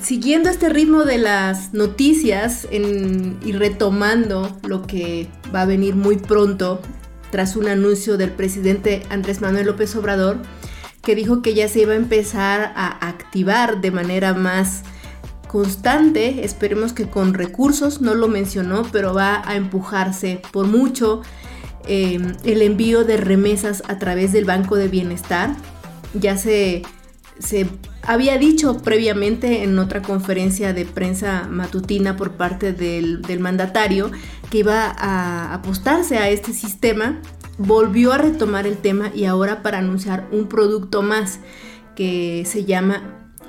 Siguiendo 0.00 0.48
este 0.48 0.70
ritmo 0.70 1.04
de 1.04 1.18
las 1.18 1.74
noticias 1.74 2.66
y 2.70 3.52
retomando 3.52 4.56
lo 4.66 4.86
que 4.86 5.28
va 5.54 5.62
a 5.62 5.66
venir 5.66 5.94
muy 5.94 6.16
pronto 6.16 6.80
tras 7.30 7.54
un 7.54 7.68
anuncio 7.68 8.16
del 8.16 8.30
presidente 8.30 9.02
Andrés 9.10 9.42
Manuel 9.42 9.66
López 9.66 9.94
Obrador, 9.94 10.38
que 11.02 11.14
dijo 11.14 11.42
que 11.42 11.52
ya 11.52 11.68
se 11.68 11.80
iba 11.80 11.92
a 11.92 11.96
empezar 11.96 12.72
a 12.76 13.06
activar 13.06 13.82
de 13.82 13.90
manera 13.90 14.32
más 14.32 14.84
constante, 15.48 16.44
esperemos 16.44 16.94
que 16.94 17.08
con 17.08 17.34
recursos, 17.34 18.00
no 18.00 18.14
lo 18.14 18.28
mencionó, 18.28 18.84
pero 18.90 19.12
va 19.12 19.42
a 19.46 19.56
empujarse 19.56 20.40
por 20.50 20.66
mucho 20.66 21.20
eh, 21.86 22.18
el 22.44 22.62
envío 22.62 23.04
de 23.04 23.18
remesas 23.18 23.82
a 23.88 23.98
través 23.98 24.32
del 24.32 24.46
Banco 24.46 24.76
de 24.76 24.88
Bienestar. 24.88 25.54
Ya 26.14 26.38
se 26.38 26.82
se 27.38 27.68
había 28.08 28.38
dicho 28.38 28.78
previamente 28.78 29.64
en 29.64 29.78
otra 29.78 30.00
conferencia 30.00 30.72
de 30.72 30.86
prensa 30.86 31.46
matutina 31.50 32.16
por 32.16 32.32
parte 32.32 32.72
del, 32.72 33.20
mandatario 33.38 34.10
que 34.50 34.58
iba 34.60 34.86
a 34.96 35.52
apostarse 35.52 36.16
a 36.16 36.30
este 36.30 36.54
sistema, 36.54 37.20
volvió 37.58 38.14
a 38.14 38.18
retomar 38.18 38.66
el 38.66 38.78
tema 38.78 39.12
y 39.14 39.26
ahora 39.26 39.62
para 39.62 39.80
anunciar 39.80 40.26
un 40.32 40.48
producto 40.48 41.02
más 41.02 41.40
que 41.94 42.44
se 42.46 42.64
llama 42.64 43.02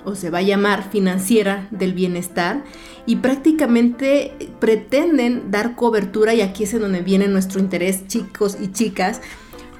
o 0.03 0.15
se 0.15 0.29
va 0.29 0.39
a 0.39 0.41
llamar 0.41 0.91
financiera 0.91 1.69
del 1.71 1.93
bienestar 1.93 2.65
y 3.05 3.15
prácticamente 3.15 4.33
pretenden 4.59 5.51
dar 5.51 5.77
cobertura 5.77 6.33
y 6.33 6.41
aquí 6.41 6.65
es 6.65 6.73
en 6.73 6.81
donde 6.81 6.99
viene 6.99 7.29
nuestro 7.29 7.61
interés 7.61 8.07
chicos 8.07 8.57
y 8.61 8.73
chicas 8.73 9.21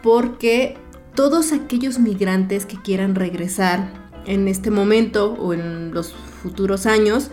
porque 0.01 0.77
todos 1.15 1.51
aquellos 1.51 1.99
migrantes 1.99 2.65
que 2.65 2.81
quieran 2.81 3.15
regresar 3.15 4.08
en 4.29 4.47
este 4.47 4.71
momento 4.71 5.33
o 5.33 5.53
en 5.53 5.91
los 5.93 6.13
futuros 6.13 6.85
años 6.85 7.29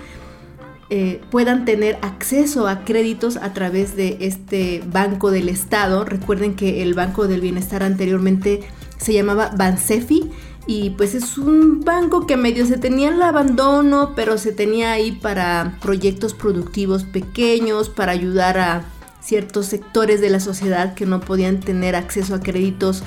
eh, 0.89 1.21
puedan 1.31 1.65
tener 1.65 1.99
acceso 2.03 2.69
a 2.69 2.85
créditos 2.85 3.37
a 3.37 3.53
través 3.53 3.97
de 3.97 4.19
este 4.21 4.83
Banco 4.87 5.31
del 5.31 5.49
Estado. 5.49 6.05
Recuerden 6.05 6.55
que 6.55 6.83
el 6.83 6.95
Banco 6.95 7.27
del 7.27 7.41
Bienestar 7.41 7.83
anteriormente 7.83 8.61
se 8.97 9.13
llamaba 9.13 9.51
Bansefi 9.57 10.31
y 10.69 10.91
pues 10.91 11.15
es 11.15 11.39
un 11.39 11.81
banco 11.81 12.27
que 12.27 12.37
medio 12.37 12.67
se 12.67 12.79
tenía 12.79 13.11
el 13.11 13.21
abandono, 13.23 14.13
pero 14.17 14.39
se 14.39 14.53
tenía 14.53 14.93
ahí 14.93 15.13
para 15.13 15.77
proyectos 15.83 16.35
productivos 16.35 17.05
pequeños, 17.05 17.89
para 17.89 18.13
ayudar 18.13 18.59
a 18.59 18.85
ciertos 19.21 19.67
sectores 19.67 20.21
de 20.21 20.31
la 20.31 20.41
sociedad 20.41 20.95
que 20.95 21.05
no 21.05 21.21
podían 21.21 21.59
tener 21.59 21.97
acceso 21.97 22.35
a 22.37 22.41
créditos 22.41 23.03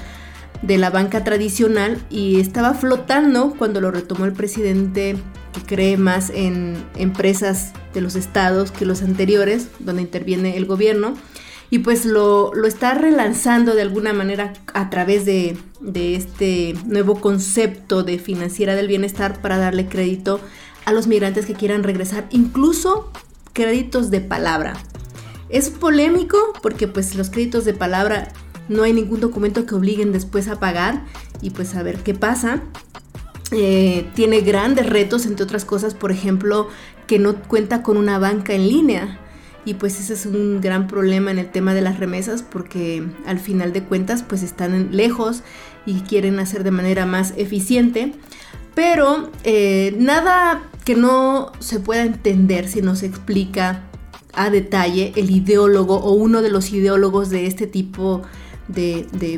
de 0.62 0.78
la 0.78 0.90
banca 0.90 1.24
tradicional 1.24 2.02
y 2.10 2.40
estaba 2.40 2.74
flotando 2.74 3.56
cuando 3.58 3.82
lo 3.82 3.92
retomó 3.92 4.26
el 4.26 4.34
presidente 4.34 5.16
que 5.54 5.62
cree 5.62 5.98
más 5.98 6.30
en 6.30 6.78
empresas 6.96 7.74
de 7.94 8.02
los 8.02 8.16
estados 8.16 8.72
que 8.72 8.86
los 8.86 9.02
anteriores, 9.02 9.70
donde 9.80 10.02
interviene 10.02 10.58
el 10.58 10.66
gobierno, 10.66 11.14
y 11.72 11.80
pues 11.80 12.06
lo, 12.06 12.52
está 12.66 12.94
relanzando 12.96 13.76
de 13.76 13.84
alguna 13.84 14.12
manera 14.12 14.54
a 14.74 14.90
través 14.90 15.26
de, 15.26 15.58
de 15.80 16.16
este 16.16 16.74
nuevo 16.86 17.22
concepto 17.22 18.04
de 18.04 18.18
financiera 18.18 18.76
del 18.76 18.88
bienestar 18.88 19.42
para 19.42 19.58
darle 19.58 19.88
crédito 19.88 20.40
a 20.86 20.94
los 20.94 21.08
migrantes 21.08 21.46
que 21.46 21.54
quieran 21.54 21.84
regresar, 21.84 22.28
incluso 22.32 23.12
créditos 23.54 24.10
de 24.10 24.22
palabra. 24.22 24.74
Es 25.50 25.70
polémico 25.70 26.38
porque 26.62 26.88
pues 26.88 27.16
los 27.16 27.30
créditos 27.30 27.66
de 27.66 27.74
palabra 27.74 28.30
no 28.70 28.84
hay 28.84 28.94
ningún 28.94 29.20
documento 29.20 29.66
que 29.66 29.76
obliguen 29.76 30.14
después 30.14 30.48
a 30.48 30.60
pagar 30.60 31.04
y 31.42 31.50
pues 31.50 31.76
a 31.76 31.84
ver 31.84 31.98
qué 31.98 32.14
pasa. 32.14 32.62
Eh, 33.52 34.08
tiene 34.14 34.42
grandes 34.42 34.88
retos, 34.88 35.26
entre 35.26 35.44
otras 35.44 35.66
cosas, 35.66 35.96
por 35.96 36.12
ejemplo, 36.12 36.70
que 37.08 37.18
no 37.20 37.36
cuenta 37.42 37.82
con 37.82 37.98
una 37.98 38.20
banca 38.20 38.54
en 38.54 38.68
línea. 38.68 39.20
Y 39.66 39.74
pues 39.74 40.00
ese 40.00 40.14
es 40.14 40.26
un 40.26 40.62
gran 40.62 40.88
problema 40.88 41.32
en 41.32 41.40
el 41.40 41.52
tema 41.52 41.74
de 41.74 41.82
las 41.82 42.00
remesas 42.00 42.44
porque 42.44 43.04
al 43.26 43.40
final 43.40 43.74
de 43.74 43.84
cuentas 43.84 44.24
pues 44.24 44.42
están 44.42 44.96
lejos 44.96 45.44
y 45.86 46.02
quieren 46.02 46.40
hacer 46.40 46.64
de 46.64 46.72
manera 46.72 47.06
más 47.06 47.34
eficiente. 47.36 48.14
Pero 48.74 49.30
eh, 49.44 49.96
nada 50.00 50.64
que 50.86 50.96
no 50.96 51.52
se 51.60 51.80
pueda 51.80 52.04
entender 52.04 52.70
si 52.70 52.82
no 52.82 52.96
se 52.96 53.08
explica 53.08 53.84
a 54.34 54.50
detalle 54.50 55.12
el 55.16 55.32
ideólogo 55.32 55.98
o 55.98 56.14
uno 56.14 56.42
de 56.42 56.50
los 56.50 56.72
ideólogos 56.72 57.30
de 57.30 57.46
este 57.46 57.68
tipo 57.68 58.22
de, 58.22 58.28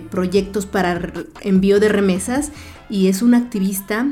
proyectos 0.09 0.65
para 0.65 1.13
envío 1.41 1.79
de 1.79 1.89
remesas 1.89 2.51
y 2.89 3.07
es 3.07 3.21
un 3.21 3.33
activista 3.33 4.11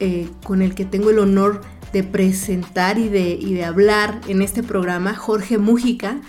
eh, 0.00 0.28
con 0.44 0.62
el 0.62 0.74
que 0.74 0.84
tengo 0.84 1.10
el 1.10 1.18
honor 1.18 1.60
de 1.92 2.02
presentar 2.02 2.98
y 2.98 3.08
de, 3.08 3.30
y 3.30 3.54
de 3.54 3.64
hablar 3.64 4.20
en 4.28 4.42
este 4.42 4.62
programa, 4.62 5.14
Jorge 5.14 5.58
Mújica. 5.58 6.20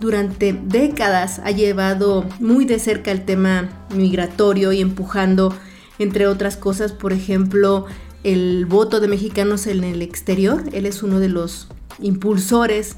Durante 0.00 0.52
décadas 0.52 1.40
ha 1.44 1.50
llevado 1.50 2.26
muy 2.38 2.64
de 2.64 2.78
cerca 2.78 3.10
el 3.10 3.24
tema 3.24 3.86
migratorio 3.94 4.72
y 4.72 4.80
empujando, 4.80 5.54
entre 5.98 6.26
otras 6.26 6.56
cosas, 6.56 6.92
por 6.92 7.12
ejemplo, 7.12 7.86
el 8.24 8.66
voto 8.66 9.00
de 9.00 9.08
mexicanos 9.08 9.66
en 9.66 9.84
el 9.84 10.02
exterior. 10.02 10.64
Él 10.72 10.84
es 10.84 11.02
uno 11.02 11.18
de 11.18 11.28
los 11.28 11.68
impulsores 12.00 12.96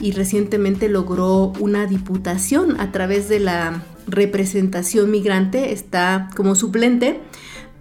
y 0.00 0.12
recientemente 0.12 0.88
logró 0.88 1.52
una 1.60 1.86
diputación 1.86 2.80
a 2.80 2.90
través 2.90 3.28
de 3.28 3.40
la 3.40 3.82
representación 4.10 5.10
migrante, 5.10 5.72
está 5.72 6.28
como 6.36 6.54
suplente, 6.54 7.20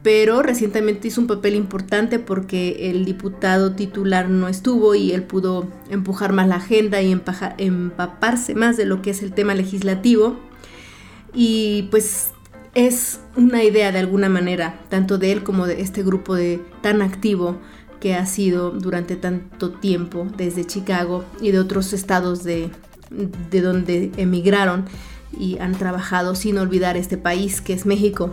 pero 0.02 0.42
recientemente 0.42 1.10
hizo 1.10 1.20
un 1.22 1.28
papel 1.28 1.56
importante 1.56 2.20
porque 2.20 2.90
el 2.90 3.04
diputado 3.04 3.74
titular 3.74 4.30
no 4.30 4.48
estuvo 4.48 4.96
y 4.96 5.12
él 5.12 5.24
pudo 5.24 5.68
empujar 5.90 6.32
más 6.32 6.48
la 6.48 6.56
agenda 6.56 7.02
y 7.02 7.12
empaparse 7.12 8.56
más 8.56 8.78
de 8.78 8.86
lo 8.86 9.02
que 9.02 9.10
es 9.10 9.22
el 9.22 9.34
tema 9.34 9.56
legislativo. 9.56 10.40
Y 11.34 11.90
pues 11.92 12.32
es 12.76 13.20
una 13.36 13.64
idea 13.64 13.92
de 13.92 14.00
alguna 14.00 14.30
manera, 14.30 14.80
tanto 14.90 15.18
de 15.18 15.34
él 15.34 15.44
como 15.44 15.68
de 15.68 15.82
este 15.82 16.02
grupo 16.02 16.36
de 16.36 16.62
tan 16.82 17.02
activo 17.02 17.58
que 18.00 18.16
ha 18.16 18.26
sido 18.26 18.72
durante 18.72 19.18
tanto 19.18 19.72
tiempo 19.72 20.28
desde 20.38 20.66
Chicago 20.66 21.26
y 21.42 21.52
de 21.52 21.60
otros 21.60 21.92
estados 21.92 22.46
de, 22.46 22.70
de 23.52 23.62
donde 23.62 24.12
emigraron 24.16 24.86
y 25.38 25.58
han 25.60 25.74
trabajado 25.74 26.36
sin 26.36 26.58
olvidar 26.58 26.98
este 26.98 27.18
país 27.18 27.62
que 27.62 27.74
es 27.74 27.86
México. 27.86 28.32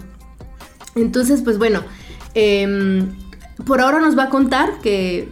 Entonces, 0.94 1.42
pues 1.42 1.58
bueno, 1.58 1.82
em, 2.34 3.08
por 3.64 3.80
ahora 3.80 4.00
nos 4.00 4.16
va 4.16 4.24
a 4.24 4.30
contar 4.30 4.80
que 4.82 5.28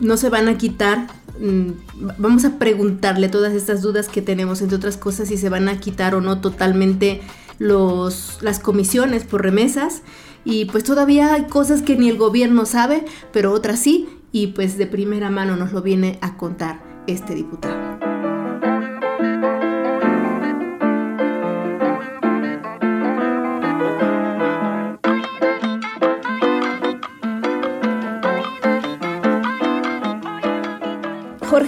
no 0.00 0.16
se 0.16 0.28
van 0.28 0.48
a 0.48 0.58
quitar, 0.58 1.06
mm, 1.40 1.70
vamos 2.18 2.44
a 2.44 2.58
preguntarle 2.58 3.28
todas 3.28 3.54
estas 3.54 3.82
dudas 3.82 4.08
que 4.08 4.22
tenemos, 4.22 4.60
entre 4.60 4.76
otras 4.76 4.96
cosas, 4.96 5.28
si 5.28 5.36
se 5.36 5.48
van 5.48 5.68
a 5.68 5.78
quitar 5.80 6.14
o 6.14 6.20
no 6.20 6.40
totalmente 6.40 7.22
los, 7.58 8.38
las 8.42 8.60
comisiones 8.60 9.24
por 9.24 9.42
remesas. 9.42 10.02
Y 10.44 10.66
pues 10.66 10.84
todavía 10.84 11.32
hay 11.32 11.44
cosas 11.44 11.80
que 11.80 11.96
ni 11.96 12.10
el 12.10 12.18
gobierno 12.18 12.66
sabe, 12.66 13.04
pero 13.32 13.52
otras 13.52 13.78
sí, 13.78 14.08
y 14.30 14.48
pues 14.48 14.76
de 14.76 14.86
primera 14.86 15.30
mano 15.30 15.56
nos 15.56 15.72
lo 15.72 15.80
viene 15.80 16.18
a 16.20 16.36
contar 16.36 16.82
este 17.06 17.34
diputado. 17.34 18.03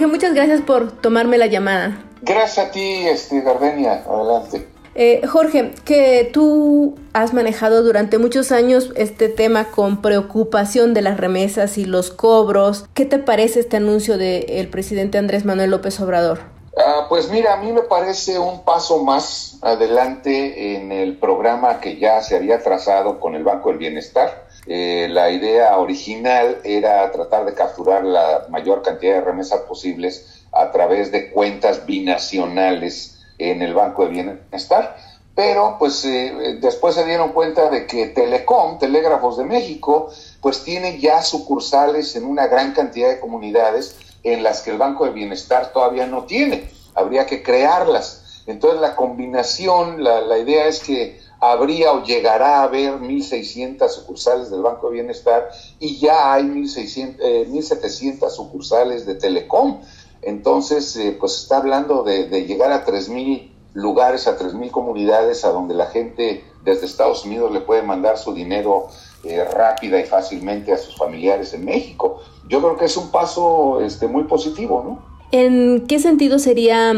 Jorge, 0.07 0.15
muchas 0.15 0.33
gracias 0.33 0.61
por 0.61 0.91
tomarme 0.91 1.37
la 1.37 1.47
llamada. 1.47 1.97
Gracias 2.21 2.67
a 2.67 2.71
ti, 2.71 3.07
este, 3.07 3.41
Gardenia. 3.41 4.03
Adelante. 4.07 4.67
Eh, 4.95 5.21
Jorge, 5.27 5.73
que 5.85 6.29
tú 6.33 6.95
has 7.13 7.33
manejado 7.33 7.83
durante 7.83 8.17
muchos 8.17 8.51
años 8.51 8.91
este 8.95 9.29
tema 9.29 9.65
con 9.65 10.01
preocupación 10.01 10.93
de 10.93 11.01
las 11.01 11.17
remesas 11.17 11.77
y 11.77 11.85
los 11.85 12.09
cobros. 12.09 12.85
¿Qué 12.93 13.05
te 13.05 13.19
parece 13.19 13.59
este 13.59 13.77
anuncio 13.77 14.17
del 14.17 14.69
presidente 14.69 15.17
Andrés 15.17 15.45
Manuel 15.45 15.71
López 15.71 15.99
Obrador? 15.99 16.39
Ah, 16.77 17.05
pues 17.09 17.29
mira, 17.29 17.53
a 17.53 17.57
mí 17.57 17.71
me 17.71 17.81
parece 17.81 18.39
un 18.39 18.63
paso 18.63 19.03
más 19.03 19.57
adelante 19.61 20.75
en 20.75 20.91
el 20.91 21.17
programa 21.17 21.79
que 21.79 21.97
ya 21.97 22.21
se 22.21 22.35
había 22.35 22.61
trazado 22.63 23.19
con 23.19 23.35
el 23.35 23.43
Banco 23.43 23.69
del 23.69 23.77
Bienestar 23.77 24.46
eh, 24.69 25.07
la 25.09 25.29
idea 25.31 25.77
original 25.77 26.59
era 26.63 27.09
tratar 27.11 27.45
de 27.45 27.53
capturar 27.53 28.03
la 28.03 28.47
mayor 28.49 28.81
cantidad 28.81 29.15
de 29.15 29.21
remesas 29.21 29.61
posibles 29.61 30.43
a 30.51 30.71
través 30.71 31.11
de 31.11 31.31
cuentas 31.31 31.85
binacionales 31.85 33.19
en 33.37 33.61
el 33.61 33.73
Banco 33.73 34.05
de 34.05 34.11
Bienestar. 34.11 34.97
Pero 35.35 35.77
pues 35.77 36.03
eh, 36.03 36.57
después 36.59 36.95
se 36.95 37.05
dieron 37.05 37.31
cuenta 37.31 37.69
de 37.69 37.85
que 37.85 38.07
Telecom, 38.07 38.79
Telégrafos 38.79 39.37
de 39.37 39.45
México, 39.45 40.11
pues 40.41 40.63
tiene 40.63 40.99
ya 40.99 41.21
sucursales 41.21 42.15
en 42.15 42.25
una 42.25 42.47
gran 42.47 42.73
cantidad 42.73 43.09
de 43.09 43.19
comunidades 43.19 43.95
en 44.23 44.43
las 44.43 44.61
que 44.61 44.71
el 44.71 44.77
Banco 44.77 45.05
de 45.05 45.11
Bienestar 45.11 45.71
todavía 45.71 46.07
no 46.07 46.25
tiene. 46.25 46.69
Habría 46.95 47.25
que 47.25 47.43
crearlas. 47.43 48.43
Entonces 48.47 48.81
la 48.81 48.95
combinación, 48.95 50.03
la, 50.03 50.21
la 50.21 50.39
idea 50.39 50.65
es 50.65 50.79
que 50.79 51.19
habría 51.39 51.91
o 51.91 52.03
llegará 52.03 52.59
a 52.59 52.63
haber 52.63 52.99
1.600 52.99 53.89
sucursales 53.89 54.49
del 54.49 54.61
Banco 54.61 54.87
de 54.87 54.95
Bienestar 54.95 55.49
y 55.79 55.97
ya 55.97 56.33
hay 56.33 56.43
1.600, 56.43 57.49
1.700 57.49 58.27
eh, 58.27 58.29
sucursales 58.29 59.05
de 59.05 59.15
Telecom. 59.15 59.81
Entonces, 60.21 60.95
eh, 60.95 61.15
pues 61.19 61.37
está 61.43 61.57
hablando 61.57 62.03
de, 62.03 62.27
llegar 62.45 62.71
a 62.71 62.85
3.000 62.85 63.51
lugares, 63.73 64.27
a 64.27 64.37
3.000 64.37 64.71
comunidades 64.71 65.45
a 65.45 65.49
donde 65.49 65.75
la 65.75 65.87
gente 65.87 66.43
desde 66.63 66.85
Estados 66.85 67.23
Unidos 67.25 67.51
le 67.51 67.61
puede 67.61 67.83
mandar 67.83 68.17
su 68.17 68.33
dinero 68.33 68.87
eh, 69.23 69.43
rápida 69.43 69.99
y 69.99 70.05
fácilmente 70.05 70.73
a 70.73 70.77
sus 70.77 70.97
familiares 70.97 71.53
en 71.53 71.65
México. 71.65 72.21
Yo 72.49 72.59
creo 72.61 72.77
que 72.77 72.85
es 72.85 72.97
un 72.97 73.09
paso 73.11 73.79
este, 73.81 74.07
muy 74.07 74.23
positivo, 74.23 74.83
¿no? 74.83 75.17
¿En 75.31 75.85
qué 75.87 75.99
sentido 75.99 76.39
sería 76.39 76.93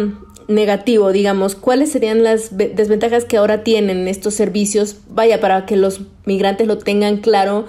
negativo, 0.49 1.13
digamos? 1.13 1.55
¿Cuáles 1.55 1.93
serían 1.93 2.23
las 2.23 2.57
desventajas 2.57 3.23
que 3.23 3.37
ahora 3.37 3.63
tienen 3.63 4.09
estos 4.09 4.33
servicios? 4.33 4.97
Vaya, 5.07 5.39
para 5.39 5.65
que 5.65 5.77
los 5.77 6.01
migrantes 6.25 6.67
lo 6.67 6.77
tengan 6.77 7.17
claro 7.17 7.65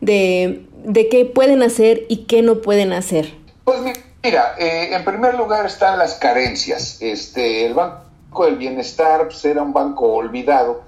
de, 0.00 0.64
de 0.84 1.08
qué 1.10 1.26
pueden 1.26 1.62
hacer 1.62 2.06
y 2.08 2.24
qué 2.24 2.40
no 2.40 2.62
pueden 2.62 2.94
hacer. 2.94 3.34
Pues 3.64 3.80
Mira, 4.22 4.54
eh, 4.58 4.94
en 4.94 5.02
primer 5.02 5.34
lugar 5.34 5.64
están 5.64 5.98
las 5.98 6.14
carencias. 6.14 6.98
Este, 7.00 7.64
el 7.64 7.72
Banco 7.72 8.44
del 8.44 8.56
Bienestar 8.56 9.24
pues, 9.24 9.42
era 9.46 9.62
un 9.62 9.72
banco 9.72 10.12
olvidado, 10.12 10.82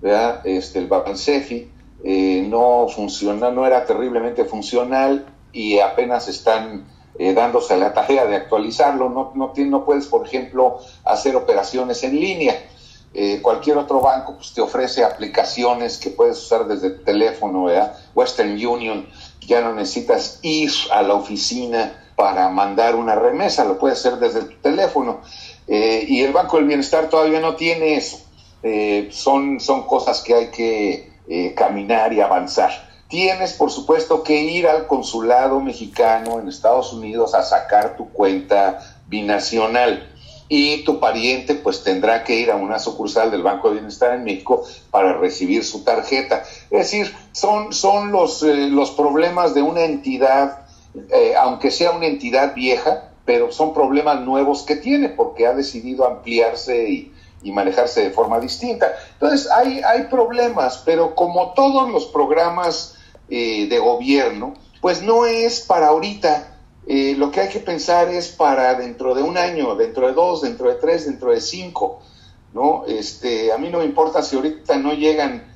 ¿verdad? 0.00 0.46
Este, 0.46 0.78
el 0.78 0.86
Bansefi 0.86 1.68
eh, 2.04 2.46
no 2.48 2.86
funciona, 2.88 3.50
no 3.50 3.66
era 3.66 3.84
terriblemente 3.84 4.44
funcional 4.44 5.26
y 5.52 5.80
apenas 5.80 6.28
están 6.28 6.84
eh, 7.18 7.32
dándose 7.34 7.76
la 7.76 7.92
tarea 7.92 8.26
de 8.26 8.36
actualizarlo. 8.36 9.08
No, 9.08 9.32
no, 9.34 9.52
no 9.56 9.84
puedes, 9.84 10.06
por 10.06 10.26
ejemplo, 10.26 10.78
hacer 11.04 11.36
operaciones 11.36 12.02
en 12.02 12.18
línea. 12.20 12.56
Eh, 13.18 13.40
cualquier 13.40 13.78
otro 13.78 14.00
banco 14.00 14.34
pues, 14.34 14.52
te 14.52 14.60
ofrece 14.60 15.02
aplicaciones 15.02 15.96
que 15.96 16.10
puedes 16.10 16.36
usar 16.36 16.66
desde 16.66 16.90
tu 16.90 17.02
teléfono, 17.02 17.64
¿verdad? 17.64 17.96
Western 18.14 18.50
Union, 18.50 19.08
ya 19.40 19.62
no 19.62 19.72
necesitas 19.72 20.38
ir 20.42 20.70
a 20.92 21.00
la 21.00 21.14
oficina 21.14 22.12
para 22.14 22.50
mandar 22.50 22.94
una 22.94 23.14
remesa, 23.14 23.64
lo 23.64 23.78
puedes 23.78 24.00
hacer 24.00 24.18
desde 24.18 24.42
tu 24.42 24.56
teléfono. 24.60 25.22
Eh, 25.66 26.04
y 26.06 26.20
el 26.20 26.34
Banco 26.34 26.58
del 26.58 26.66
Bienestar 26.66 27.08
todavía 27.08 27.40
no 27.40 27.56
tiene 27.56 27.96
eso. 27.96 28.18
Eh, 28.62 29.08
son, 29.10 29.60
son 29.60 29.86
cosas 29.86 30.20
que 30.20 30.34
hay 30.34 30.50
que 30.50 31.16
caminar 31.54 32.12
y 32.12 32.20
avanzar. 32.20 32.70
Tienes, 33.08 33.52
por 33.52 33.70
supuesto, 33.70 34.22
que 34.22 34.40
ir 34.42 34.66
al 34.66 34.86
consulado 34.86 35.60
mexicano 35.60 36.40
en 36.40 36.48
Estados 36.48 36.92
Unidos 36.92 37.34
a 37.34 37.42
sacar 37.42 37.96
tu 37.96 38.10
cuenta 38.10 38.80
binacional 39.06 40.12
y 40.48 40.84
tu 40.84 41.00
pariente 41.00 41.54
pues 41.54 41.82
tendrá 41.82 42.22
que 42.22 42.36
ir 42.36 42.50
a 42.50 42.56
una 42.56 42.78
sucursal 42.78 43.30
del 43.30 43.42
Banco 43.42 43.68
de 43.68 43.74
Bienestar 43.74 44.14
en 44.14 44.24
México 44.24 44.64
para 44.90 45.14
recibir 45.14 45.64
su 45.64 45.82
tarjeta. 45.84 46.44
Es 46.70 46.78
decir, 46.90 47.14
son, 47.32 47.72
son 47.72 48.12
los, 48.12 48.42
los 48.42 48.90
problemas 48.92 49.54
de 49.54 49.62
una 49.62 49.82
entidad 49.82 50.66
eh, 51.10 51.34
aunque 51.38 51.70
sea 51.70 51.90
una 51.92 52.06
entidad 52.06 52.54
vieja, 52.54 53.10
pero 53.24 53.52
son 53.52 53.74
problemas 53.74 54.20
nuevos 54.20 54.62
que 54.62 54.76
tiene 54.76 55.08
porque 55.10 55.46
ha 55.46 55.52
decidido 55.52 56.06
ampliarse 56.06 56.88
y, 56.88 57.12
manejarse 57.52 58.02
de 58.02 58.10
forma 58.10 58.40
distinta. 58.40 58.92
Entonces, 59.12 59.48
hay, 59.48 59.80
hay 59.80 60.04
problemas, 60.04 60.82
pero 60.84 61.14
como 61.14 61.52
todos 61.52 61.88
los 61.92 62.06
programas 62.06 62.95
eh, 63.28 63.66
de 63.68 63.78
gobierno, 63.78 64.54
pues 64.80 65.02
no 65.02 65.26
es 65.26 65.60
para 65.60 65.88
ahorita. 65.88 66.52
Eh, 66.88 67.14
lo 67.16 67.30
que 67.30 67.40
hay 67.40 67.48
que 67.48 67.58
pensar 67.58 68.08
es 68.08 68.28
para 68.28 68.74
dentro 68.74 69.14
de 69.14 69.22
un 69.22 69.36
año, 69.36 69.74
dentro 69.74 70.06
de 70.06 70.12
dos, 70.12 70.42
dentro 70.42 70.68
de 70.68 70.76
tres, 70.76 71.06
dentro 71.06 71.30
de 71.32 71.40
cinco. 71.40 72.00
¿no? 72.52 72.84
Este, 72.86 73.52
a 73.52 73.58
mí 73.58 73.68
no 73.70 73.78
me 73.78 73.84
importa 73.84 74.22
si 74.22 74.36
ahorita 74.36 74.76
no 74.76 74.92
llegan 74.94 75.54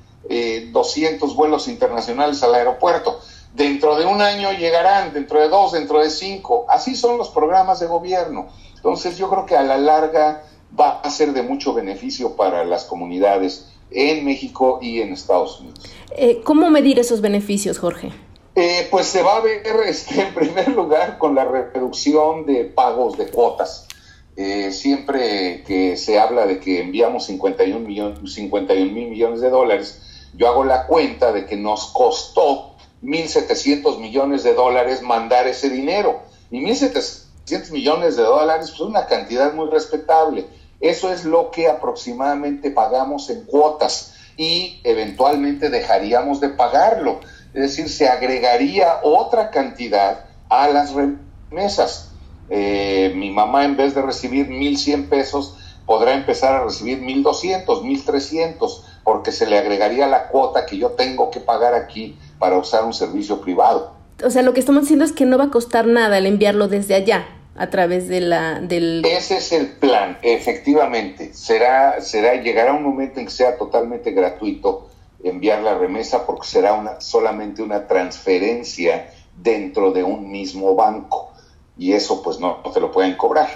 200 0.71 1.35
vuelos 1.35 1.67
internacionales 1.67 2.43
al 2.43 2.53
aeropuerto 2.53 3.19
Dentro 3.53 3.97
de 3.97 4.05
un 4.05 4.21
año 4.21 4.53
llegarán, 4.53 5.11
dentro 5.11 5.41
de 5.41 5.49
dos, 5.49 5.73
dentro 5.73 5.99
de 5.99 6.09
cinco. 6.09 6.65
Así 6.69 6.95
son 6.95 7.17
los 7.17 7.29
programas 7.29 7.81
de 7.81 7.87
gobierno. 7.87 8.47
Entonces 8.75 9.17
yo 9.17 9.29
creo 9.29 9.45
que 9.45 9.57
a 9.57 9.63
la 9.63 9.77
larga 9.77 10.43
va 10.79 11.01
a 11.01 11.09
ser 11.09 11.33
de 11.33 11.41
mucho 11.41 11.73
beneficio 11.73 12.37
para 12.37 12.63
las 12.63 12.85
comunidades 12.85 13.67
en 13.91 14.25
México 14.25 14.79
y 14.81 15.01
en 15.01 15.13
Estados 15.13 15.59
Unidos. 15.59 15.79
Eh, 16.15 16.41
¿Cómo 16.43 16.69
medir 16.69 16.99
esos 16.99 17.21
beneficios, 17.21 17.77
Jorge? 17.77 18.11
Eh, 18.55 18.87
pues 18.91 19.07
se 19.07 19.21
va 19.21 19.37
a 19.37 19.41
ver 19.41 19.61
este, 19.85 20.21
en 20.21 20.33
primer 20.33 20.69
lugar 20.69 21.17
con 21.17 21.35
la 21.35 21.45
reducción 21.45 22.45
de 22.45 22.65
pagos 22.65 23.17
de 23.17 23.27
cuotas. 23.27 23.87
Eh, 24.35 24.71
siempre 24.71 25.63
que 25.67 25.97
se 25.97 26.17
habla 26.17 26.45
de 26.45 26.59
que 26.59 26.81
enviamos 26.81 27.25
51 27.25 27.79
mil 27.79 29.09
millones 29.09 29.41
de 29.41 29.49
dólares, 29.49 30.01
yo 30.33 30.47
hago 30.47 30.63
la 30.63 30.87
cuenta 30.87 31.33
de 31.33 31.45
que 31.45 31.57
nos 31.57 31.87
costó 31.87 32.75
1.700 33.03 33.99
millones 33.99 34.43
de 34.43 34.53
dólares 34.53 35.01
mandar 35.01 35.47
ese 35.47 35.69
dinero. 35.69 36.21
Y 36.49 36.61
1.700 36.61 37.71
millones 37.71 38.15
de 38.15 38.23
dólares 38.23 38.65
es 38.65 38.71
pues, 38.71 38.89
una 38.89 39.05
cantidad 39.05 39.53
muy 39.53 39.69
respetable. 39.69 40.45
Eso 40.81 41.13
es 41.13 41.25
lo 41.25 41.51
que 41.51 41.67
aproximadamente 41.69 42.71
pagamos 42.71 43.29
en 43.29 43.45
cuotas 43.45 44.15
y 44.35 44.81
eventualmente 44.83 45.69
dejaríamos 45.69 46.41
de 46.41 46.49
pagarlo. 46.49 47.19
Es 47.53 47.61
decir, 47.61 47.87
se 47.87 48.09
agregaría 48.09 48.99
otra 49.03 49.51
cantidad 49.51 50.25
a 50.49 50.67
las 50.69 50.93
remesas. 50.93 52.09
Eh, 52.49 53.13
mi 53.15 53.29
mamá 53.29 53.63
en 53.63 53.77
vez 53.77 53.93
de 53.93 54.01
recibir 54.01 54.49
1.100 54.49 55.07
pesos 55.07 55.57
podrá 55.85 56.15
empezar 56.15 56.55
a 56.55 56.63
recibir 56.63 57.01
1.200, 57.01 57.65
1.300, 57.65 58.81
porque 59.03 59.31
se 59.31 59.45
le 59.45 59.57
agregaría 59.59 60.07
la 60.07 60.29
cuota 60.29 60.65
que 60.65 60.77
yo 60.77 60.91
tengo 60.91 61.29
que 61.29 61.39
pagar 61.39 61.75
aquí 61.75 62.17
para 62.39 62.57
usar 62.57 62.85
un 62.85 62.93
servicio 62.93 63.41
privado. 63.41 63.91
O 64.23 64.29
sea, 64.29 64.41
lo 64.41 64.53
que 64.53 64.59
estamos 64.59 64.83
diciendo 64.83 65.05
es 65.05 65.11
que 65.11 65.25
no 65.25 65.37
va 65.37 65.45
a 65.45 65.51
costar 65.51 65.85
nada 65.85 66.17
el 66.17 66.25
enviarlo 66.25 66.67
desde 66.67 66.95
allá 66.95 67.25
a 67.55 67.69
través 67.69 68.07
de 68.07 68.21
la 68.21 68.61
del 68.61 69.03
ese 69.05 69.37
es 69.37 69.51
el 69.51 69.67
plan 69.67 70.17
efectivamente. 70.21 71.33
Será 71.33 72.01
será 72.01 72.35
llegará 72.41 72.73
un 72.73 72.83
momento 72.83 73.19
en 73.19 73.25
que 73.25 73.31
sea 73.31 73.57
totalmente 73.57 74.11
gratuito 74.11 74.89
enviar 75.23 75.61
la 75.61 75.77
remesa 75.77 76.25
porque 76.25 76.47
será 76.47 76.73
una 76.73 77.01
solamente 77.01 77.61
una 77.61 77.87
transferencia 77.87 79.11
dentro 79.35 79.91
de 79.91 80.03
un 80.03 80.31
mismo 80.31 80.75
banco. 80.75 81.31
Y 81.77 81.93
eso 81.93 82.21
pues 82.21 82.39
no, 82.39 82.59
no 82.63 82.71
te 82.71 82.79
lo 82.79 82.91
pueden 82.91 83.15
cobrar. 83.15 83.49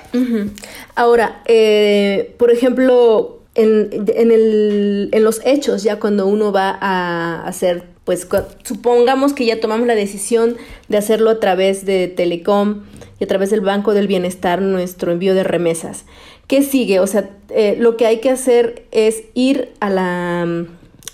Ahora 0.95 1.41
eh, 1.45 2.35
por 2.37 2.51
ejemplo 2.51 3.39
en, 3.55 3.89
en, 4.13 4.31
el, 4.31 5.09
en 5.13 5.23
los 5.23 5.41
hechos 5.45 5.83
ya 5.83 5.99
cuando 5.99 6.27
uno 6.27 6.51
va 6.51 6.77
a 6.81 7.47
hacer 7.47 7.94
pues 8.05 8.27
supongamos 8.63 9.33
que 9.33 9.45
ya 9.45 9.59
tomamos 9.59 9.87
la 9.87 9.95
decisión 9.95 10.57
de 10.87 10.97
hacerlo 10.97 11.31
a 11.31 11.39
través 11.39 11.85
de 11.85 12.07
Telecom 12.07 12.83
y 13.19 13.23
a 13.23 13.27
través 13.27 13.49
del 13.49 13.61
Banco 13.61 13.93
del 13.93 14.07
Bienestar, 14.07 14.61
nuestro 14.61 15.11
envío 15.11 15.33
de 15.33 15.43
remesas. 15.43 16.05
¿Qué 16.47 16.61
sigue? 16.61 16.99
O 16.99 17.07
sea, 17.07 17.31
eh, 17.49 17.75
lo 17.79 17.97
que 17.97 18.05
hay 18.05 18.19
que 18.19 18.29
hacer 18.29 18.85
es 18.91 19.23
ir 19.33 19.73
a 19.79 19.89
la, 19.89 20.45
mm, 20.45 20.67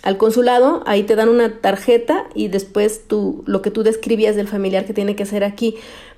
al 0.04 0.18
consulado, 0.18 0.84
ahí 0.86 1.04
te 1.04 1.16
dan 1.16 1.30
una 1.30 1.62
tarjeta 1.62 2.26
y 2.36 2.50
después 2.50 3.08
tú, 3.08 3.44
lo 3.46 3.62
que 3.62 3.72
tú 3.72 3.84
describías 3.84 4.36
del 4.36 4.50
familiar 4.50 4.86
que 4.86 4.94
tiene 4.94 5.16
que 5.16 5.24
hacer 5.24 5.46
aquí, 5.46 5.78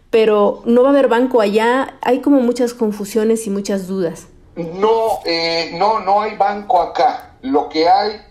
pero 0.09 0.63
no 0.65 0.81
va 0.81 0.89
a 0.89 0.91
haber 0.91 1.07
banco 1.07 1.41
allá, 1.41 1.97
hay 2.01 2.21
como 2.21 2.39
muchas 2.39 2.73
confusiones 2.73 3.45
y 3.45 3.51
muchas 3.51 3.87
dudas. 3.87 4.27
No, 4.55 5.19
eh, 5.25 5.71
no, 5.75 5.99
no 5.99 6.21
hay 6.21 6.35
banco 6.35 6.81
acá. 6.81 7.35
Lo 7.41 7.69
que 7.69 7.87
hay 7.87 8.21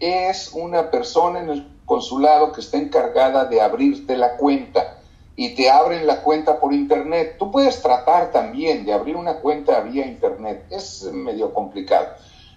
es 0.00 0.50
una 0.52 0.90
persona 0.90 1.40
en 1.40 1.50
el 1.50 1.77
consulado 1.88 2.52
que 2.52 2.60
está 2.60 2.76
encargada 2.76 3.46
de 3.46 3.62
abrirte 3.62 4.16
la 4.16 4.36
cuenta 4.36 4.98
y 5.34 5.54
te 5.54 5.70
abren 5.70 6.06
la 6.06 6.20
cuenta 6.20 6.60
por 6.60 6.74
internet. 6.74 7.36
Tú 7.38 7.50
puedes 7.50 7.80
tratar 7.80 8.30
también 8.30 8.84
de 8.84 8.92
abrir 8.92 9.16
una 9.16 9.36
cuenta 9.36 9.80
vía 9.80 10.06
internet, 10.06 10.66
es 10.70 11.04
medio 11.04 11.54
complicado, 11.54 12.08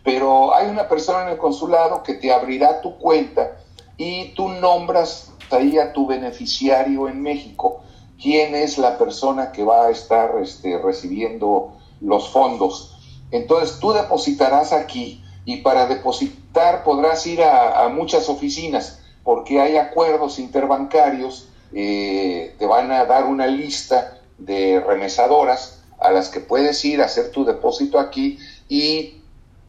pero 0.03 0.53
hay 0.53 0.67
una 0.69 0.87
persona 0.87 1.23
en 1.23 1.29
el 1.29 1.37
consulado 1.37 2.03
que 2.03 2.15
te 2.15 2.33
abrirá 2.33 2.81
tu 2.81 2.97
cuenta 2.97 3.57
y 3.97 4.33
tú 4.35 4.49
nombras 4.49 5.31
ahí 5.49 5.77
a 5.77 5.93
tu 5.93 6.07
beneficiario 6.07 7.07
en 7.07 7.21
México, 7.21 7.81
quién 8.21 8.53
es 8.53 8.77
la 8.77 8.97
persona 8.97 9.53
que 9.53 9.63
va 9.63 9.85
a 9.85 9.91
estar 9.91 10.35
este, 10.41 10.77
recibiendo 10.77 11.71
los 12.01 12.29
fondos. 12.29 12.97
Entonces 13.31 13.79
tú 13.79 13.93
depositarás 13.93 14.73
aquí 14.73 15.23
y 15.45 15.57
para 15.57 15.85
depositar 15.87 16.83
podrás 16.83 17.25
ir 17.27 17.41
a 17.43 17.87
muchas 17.89 18.27
oficinas 18.27 19.00
porque 19.23 19.59
hay 19.61 19.77
acuerdos 19.77 20.39
interbancarios, 20.39 21.49
eh, 21.73 22.55
te 22.57 22.65
van 22.65 22.91
a 22.91 23.05
dar 23.05 23.25
una 23.25 23.47
lista 23.47 24.17
de 24.37 24.79
remesadoras 24.85 25.79
a 25.99 26.11
las 26.11 26.29
que 26.29 26.39
puedes 26.39 26.83
ir 26.83 27.01
a 27.01 27.05
hacer 27.05 27.31
tu 27.31 27.45
depósito 27.45 27.99
aquí 27.99 28.39
y 28.67 29.21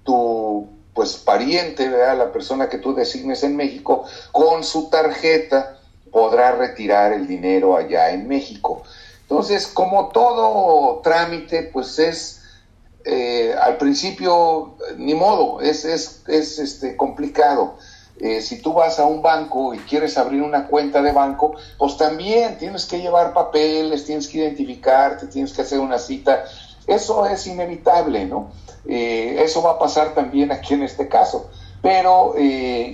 tu 0.04 0.68
pues 0.94 1.16
pariente, 1.16 1.88
la 1.88 2.32
persona 2.32 2.68
que 2.68 2.78
tú 2.78 2.94
designes 2.94 3.42
en 3.44 3.56
México, 3.56 4.04
con 4.30 4.62
su 4.62 4.90
tarjeta 4.90 5.78
podrá 6.10 6.52
retirar 6.52 7.12
el 7.12 7.26
dinero 7.26 7.76
allá 7.76 8.10
en 8.10 8.28
México. 8.28 8.82
Entonces, 9.22 9.66
como 9.66 10.08
todo 10.08 11.00
trámite, 11.02 11.62
pues 11.62 11.98
es 11.98 12.42
eh, 13.04 13.54
al 13.58 13.78
principio, 13.78 14.76
ni 14.96 15.14
modo, 15.14 15.60
es, 15.60 15.84
es, 15.86 16.22
es 16.26 16.58
este, 16.58 16.96
complicado. 16.96 17.76
Eh, 18.22 18.40
si 18.40 18.62
tú 18.62 18.72
vas 18.72 18.98
a 18.98 19.04
un 19.04 19.20
banco 19.20 19.74
y 19.74 19.78
quieres 19.78 20.16
abrir 20.16 20.42
una 20.42 20.68
cuenta 20.68 21.02
de 21.02 21.12
banco, 21.12 21.54
pues 21.76 21.96
también 21.96 22.56
tienes 22.56 22.86
que 22.86 23.00
llevar 23.00 23.34
papeles, 23.34 24.04
tienes 24.06 24.28
que 24.28 24.38
identificarte, 24.38 25.26
tienes 25.26 25.52
que 25.52 25.62
hacer 25.62 25.80
una 25.80 25.98
cita. 25.98 26.44
Eso 26.86 27.26
es 27.26 27.46
inevitable, 27.46 28.24
¿no? 28.24 28.52
Eh, 28.86 29.42
eso 29.44 29.62
va 29.62 29.72
a 29.72 29.78
pasar 29.78 30.14
también 30.14 30.52
aquí 30.52 30.74
en 30.74 30.82
este 30.82 31.08
caso. 31.08 31.50
Pero 31.82 32.36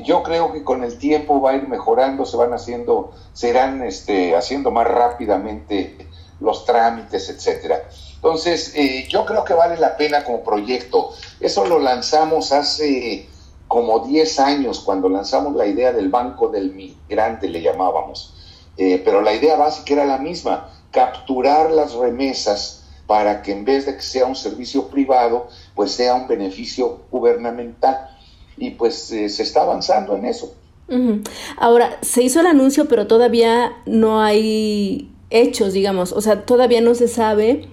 yo 0.02 0.22
creo 0.22 0.50
que 0.50 0.64
con 0.64 0.82
el 0.82 0.96
tiempo 0.96 1.42
va 1.42 1.50
a 1.50 1.56
ir 1.56 1.68
mejorando, 1.68 2.24
se 2.24 2.38
van 2.38 2.54
haciendo, 2.54 3.12
serán 3.34 3.82
este, 3.82 4.34
haciendo 4.34 4.70
más 4.70 4.88
rápidamente 4.88 6.08
los 6.40 6.64
trámites, 6.64 7.28
etcétera. 7.28 7.82
Entonces, 8.16 8.72
eh, 8.74 9.06
yo 9.08 9.24
creo 9.24 9.44
que 9.44 9.54
vale 9.54 9.78
la 9.78 9.96
pena 9.96 10.24
como 10.24 10.42
proyecto. 10.42 11.10
Eso 11.40 11.64
lo 11.66 11.78
lanzamos 11.78 12.52
hace 12.52 13.28
como 13.68 14.00
10 14.00 14.40
años, 14.40 14.80
cuando 14.80 15.08
lanzamos 15.08 15.54
la 15.54 15.66
idea 15.66 15.92
del 15.92 16.08
Banco 16.08 16.48
del 16.48 16.72
Migrante, 16.74 17.48
le 17.48 17.62
llamábamos. 17.62 18.34
Eh, 18.76 19.00
pero 19.04 19.20
la 19.20 19.34
idea 19.34 19.56
básica 19.56 19.94
era 19.94 20.06
la 20.06 20.18
misma, 20.18 20.70
capturar 20.90 21.70
las 21.70 21.94
remesas 21.94 22.84
para 23.06 23.42
que 23.42 23.52
en 23.52 23.64
vez 23.64 23.86
de 23.86 23.94
que 23.96 24.02
sea 24.02 24.26
un 24.26 24.36
servicio 24.36 24.88
privado, 24.88 25.48
pues 25.74 25.92
sea 25.92 26.14
un 26.14 26.26
beneficio 26.28 27.00
gubernamental. 27.10 28.10
Y 28.56 28.70
pues 28.70 29.10
eh, 29.12 29.28
se 29.28 29.42
está 29.42 29.62
avanzando 29.62 30.16
en 30.16 30.24
eso. 30.26 30.54
Ahora, 31.58 31.98
se 32.00 32.22
hizo 32.22 32.40
el 32.40 32.46
anuncio, 32.46 32.88
pero 32.88 33.06
todavía 33.06 33.72
no 33.84 34.22
hay 34.22 35.12
hechos, 35.30 35.74
digamos, 35.74 36.12
o 36.12 36.20
sea, 36.22 36.46
todavía 36.46 36.80
no 36.80 36.94
se 36.94 37.08
sabe 37.08 37.68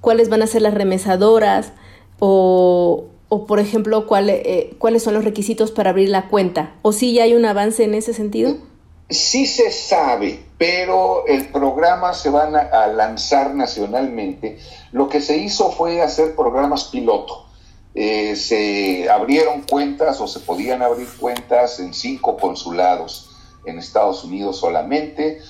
cuáles 0.00 0.28
van 0.28 0.42
a 0.42 0.46
ser 0.46 0.62
las 0.62 0.74
remesadoras 0.74 1.72
o, 2.18 3.06
o 3.28 3.46
por 3.46 3.60
ejemplo, 3.60 4.06
eh, 4.10 4.74
cuáles 4.78 5.02
son 5.02 5.14
los 5.14 5.24
requisitos 5.24 5.70
para 5.70 5.90
abrir 5.90 6.08
la 6.08 6.28
cuenta, 6.28 6.74
o 6.82 6.92
si 6.92 7.12
ya 7.12 7.24
hay 7.24 7.34
un 7.34 7.44
avance 7.44 7.84
en 7.84 7.94
ese 7.94 8.14
sentido. 8.14 8.56
Sí 9.10 9.46
se 9.46 9.70
sabe, 9.70 10.44
pero 10.58 11.26
el 11.26 11.48
programa 11.48 12.12
se 12.12 12.28
van 12.28 12.54
a, 12.56 12.86
lanzar 12.88 13.54
nacionalmente. 13.54 14.58
Lo 14.92 15.08
que 15.08 15.20
se 15.20 15.38
hizo 15.38 15.70
fue 15.72 16.02
hacer 16.02 16.36
programas 16.36 16.84
piloto. 16.84 17.46
Eh, 17.94 18.36
se 18.36 19.08
abrieron 19.08 19.62
cuentas 19.62 20.20
o 20.20 20.28
se 20.28 20.40
podían 20.40 20.82
abrir 20.82 21.08
cuentas 21.18 21.80
en 21.80 21.94
cinco 21.94 22.36
consulados 22.36 23.30
en 23.64 23.78
Estados 23.78 24.24
Unidos 24.24 24.58
solamente 24.58 25.40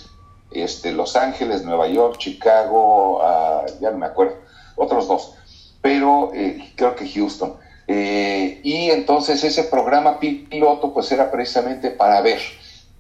este, 0.51 0.93
Los 0.93 1.17
Ángeles, 1.17 1.65
Nueva 1.65 1.89
York, 1.89 2.19
Chicago, 2.19 3.21
ah, 3.23 3.67
ya 3.81 3.91
no 3.91 3.99
me 3.99 4.07
acuerdo, 4.07 4.37
otros 4.77 5.09
dos, 5.09 5.35
pero 5.83 6.33
eh, 6.35 6.73
creo 6.77 6.95
que 6.95 7.09
Houston. 7.09 7.55
Eh, 7.91 8.61
y 8.63 8.91
entonces 8.91 9.43
ese 9.43 9.65
programa 9.65 10.21
piloto 10.21 10.93
pues 10.93 11.11
era 11.11 11.31
precisamente 11.31 11.91
para 11.91 12.21
ver 12.21 12.39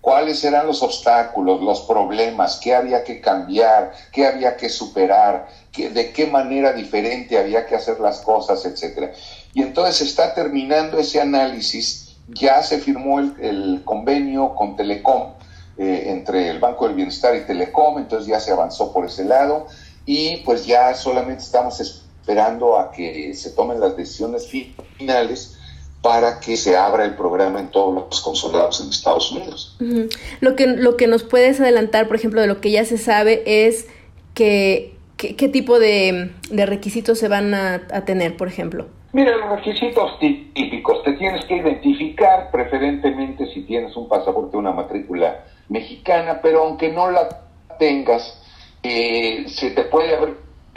cuáles 0.01 0.43
eran 0.45 0.67
los 0.67 0.83
obstáculos, 0.83 1.61
los 1.61 1.83
problemas, 1.83 2.59
qué 2.63 2.75
había 2.75 3.05
que 3.05 3.21
cambiar, 3.21 3.93
qué 4.13 4.27
había 4.27 4.57
que 4.57 4.71
superar, 4.71 5.49
de 5.77 6.13
qué 6.13 6.27
manera 6.27 6.73
diferente 6.73 7.39
había 7.39 7.67
que 7.67 7.75
hacer 7.75 8.01
las 8.01 8.21
cosas, 8.23 8.65
etcétera. 8.65 9.13
Y 9.53 9.63
entonces 9.63 10.09
está 10.09 10.35
terminando 10.35 10.99
ese 10.99 11.21
análisis, 11.21 12.17
ya 12.29 12.63
se 12.63 12.79
firmó 12.79 13.21
el, 13.21 13.35
el 13.41 13.83
convenio 13.85 14.55
con 14.55 14.77
Telecom, 14.77 15.33
eh, 15.77 16.11
entre 16.11 16.49
el 16.49 16.59
Banco 16.59 16.87
del 16.87 16.97
Bienestar 16.97 17.37
y 17.37 17.43
Telecom, 17.43 17.99
entonces 17.99 18.27
ya 18.27 18.41
se 18.41 18.51
avanzó 18.51 18.93
por 18.93 19.05
ese 19.05 19.25
lado 19.25 19.67
y 20.07 20.39
pues 20.39 20.67
ya 20.67 20.93
solamente 20.95 21.45
estamos 21.45 21.79
esperando 21.79 22.08
a 22.31 22.91
que 22.95 23.35
se 23.35 23.51
tomen 23.51 23.81
las 23.81 23.97
decisiones 23.97 24.49
finales 24.97 25.59
para 26.03 26.41
que 26.41 26.57
se 26.57 26.77
abra 26.77 27.05
el 27.05 27.17
programa 27.17 27.61
en 27.61 27.71
todos 27.71 27.95
los 27.95 28.21
consulados 28.21 28.81
en 28.81 28.91
Estados 28.91 29.33
Unidos. 29.33 29.77
Lo 30.41 30.55
que 30.55 30.67
lo 30.67 30.97
que 30.97 31.07
nos 31.07 31.25
puedes 31.25 31.61
adelantar, 31.61 32.07
por 32.07 32.17
ejemplo, 32.17 32.41
de 32.41 32.47
lo 32.47 32.61
que 32.61 32.71
ya 32.71 32.85
se 32.85 32.99
sabe 32.99 33.43
es 33.47 33.89
que 34.35 34.95
qué 35.17 35.49
tipo 35.49 35.81
de, 35.81 36.31
requisitos 36.51 37.19
se 37.19 37.29
van 37.29 37.53
a, 37.55 37.87
a 37.91 38.05
tener, 38.05 38.37
por 38.37 38.47
ejemplo. 38.47 38.87
Mira, 39.13 39.37
los 39.37 39.51
requisitos 39.57 40.19
típicos, 40.21 41.03
te 41.03 41.15
tienes 41.15 41.45
que 41.47 41.57
identificar 41.57 42.51
preferentemente 42.53 43.47
si 43.53 43.63
tienes 43.63 43.97
un 43.97 44.07
pasaporte 44.07 44.57
o 44.57 44.61
una 44.61 44.73
matrícula 44.73 45.45
mexicana, 45.69 46.41
pero 46.43 46.63
aunque 46.65 46.93
no 46.93 47.11
la 47.11 47.29
tengas, 47.79 48.41
eh, 48.83 49.47
se 49.49 49.71
te 49.71 49.83
puede 49.85 50.15
abrir 50.15 50.37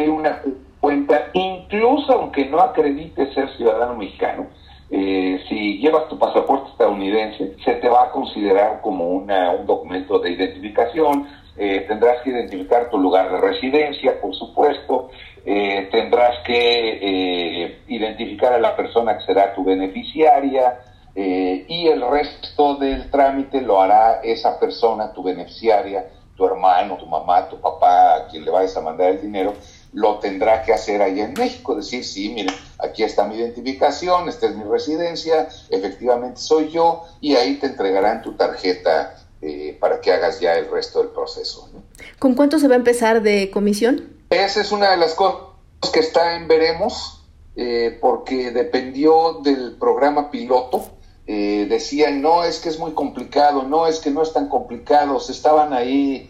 una 0.10 0.42
cuenta, 0.82 1.30
incluso 1.34 2.12
aunque 2.12 2.46
no 2.46 2.60
acredites 2.60 3.34
ser 3.34 3.50
ciudadano 3.56 3.96
mexicano. 3.96 4.48
Eh, 4.90 5.40
si 5.48 5.78
llevas 5.78 6.10
tu 6.10 6.20
pasaporte 6.20 6.72
estadounidense, 6.72 7.56
se 7.64 7.76
te 7.76 7.88
va 7.88 8.06
a 8.06 8.12
considerar 8.12 8.82
como 8.82 9.08
una, 9.08 9.52
un 9.52 9.66
documento 9.66 10.20
de 10.20 10.32
identificación. 10.32 11.30
Eh, 11.56 11.86
tendrás 11.88 12.22
que 12.24 12.32
identificar 12.32 12.90
tu 12.90 12.98
lugar 12.98 13.32
de 13.32 13.40
residencia, 13.40 14.20
por 14.20 14.36
supuesto. 14.36 15.10
tendrás 15.44 16.40
que 16.46 17.80
identificar 17.88 18.54
a 18.54 18.60
la 18.60 18.76
persona 18.76 19.18
que 19.18 19.24
será 19.24 19.54
tu 19.54 19.64
beneficiaria. 19.64 20.80
Eh, 21.14 21.66
y 21.68 21.88
el 21.88 22.02
resto 22.10 22.76
del 22.76 23.10
trámite 23.10 23.62
lo 23.62 23.82
hará 23.82 24.22
esa 24.24 24.58
persona, 24.60 25.12
tu 25.12 25.24
beneficiaria, 25.24 26.08
tu 26.38 26.46
hermano, 26.46 26.96
tu 26.98 27.06
mamá, 27.06 27.50
tu 27.50 27.60
papá, 27.60 28.16
a 28.16 28.28
quien 28.28 28.46
le 28.46 28.52
vayas 28.52 28.78
a 28.78 28.82
mandar 28.82 29.10
el 29.10 29.22
dinero, 29.22 29.54
lo 29.94 30.20
tendrá 30.20 30.64
que 30.64 30.74
hacer 30.74 31.02
allá 31.02 31.26
en 31.26 31.34
México, 31.34 31.76
decir, 31.76 32.06
sí, 32.06 32.30
miren, 32.30 32.56
aquí 32.80 33.04
está 33.04 33.26
mi 33.26 33.36
identificación, 33.36 34.30
esta 34.30 34.48
es 34.48 34.56
mi 34.56 34.64
residencia, 34.64 35.50
efectivamente 35.70 36.40
soy 36.40 36.70
yo, 36.70 37.04
y 37.20 37.36
ahí 37.36 37.56
te 37.56 37.68
entregarán 37.68 38.22
tu 38.22 38.34
tarjeta 38.34 39.16
eh, 39.42 39.78
para 39.80 40.00
que 40.00 40.14
hagas 40.14 40.40
ya 40.40 40.54
el 40.54 40.70
resto 40.70 41.00
del 41.00 41.10
proceso. 41.10 41.68
¿Con 42.20 42.36
cuánto 42.36 42.58
se 42.60 42.68
va 42.68 42.76
a 42.76 42.78
empezar 42.78 43.22
de 43.22 43.52
comisión? 43.52 44.18
Esa 44.30 44.62
es 44.62 44.72
una 44.72 44.92
de 44.92 44.98
las 44.98 45.14
cosas 45.14 45.42
que 45.92 46.00
está 46.00 46.36
en 46.36 46.48
veremos, 46.48 47.24
eh, 47.58 47.98
porque 48.00 48.52
dependió 48.52 49.42
del 49.44 49.76
programa 49.78 50.32
piloto, 50.32 50.86
eh, 51.28 51.68
decían, 51.70 52.22
no, 52.22 52.46
es 52.46 52.60
que 52.60 52.70
es 52.70 52.80
muy 52.80 52.94
complicado, 52.94 53.64
no, 53.64 53.88
es 53.88 54.00
que 54.00 54.10
no 54.10 54.22
es 54.22 54.32
tan 54.32 54.48
complicado, 54.48 55.20
se 55.20 55.34
estaban 55.34 55.74
ahí 55.74 56.30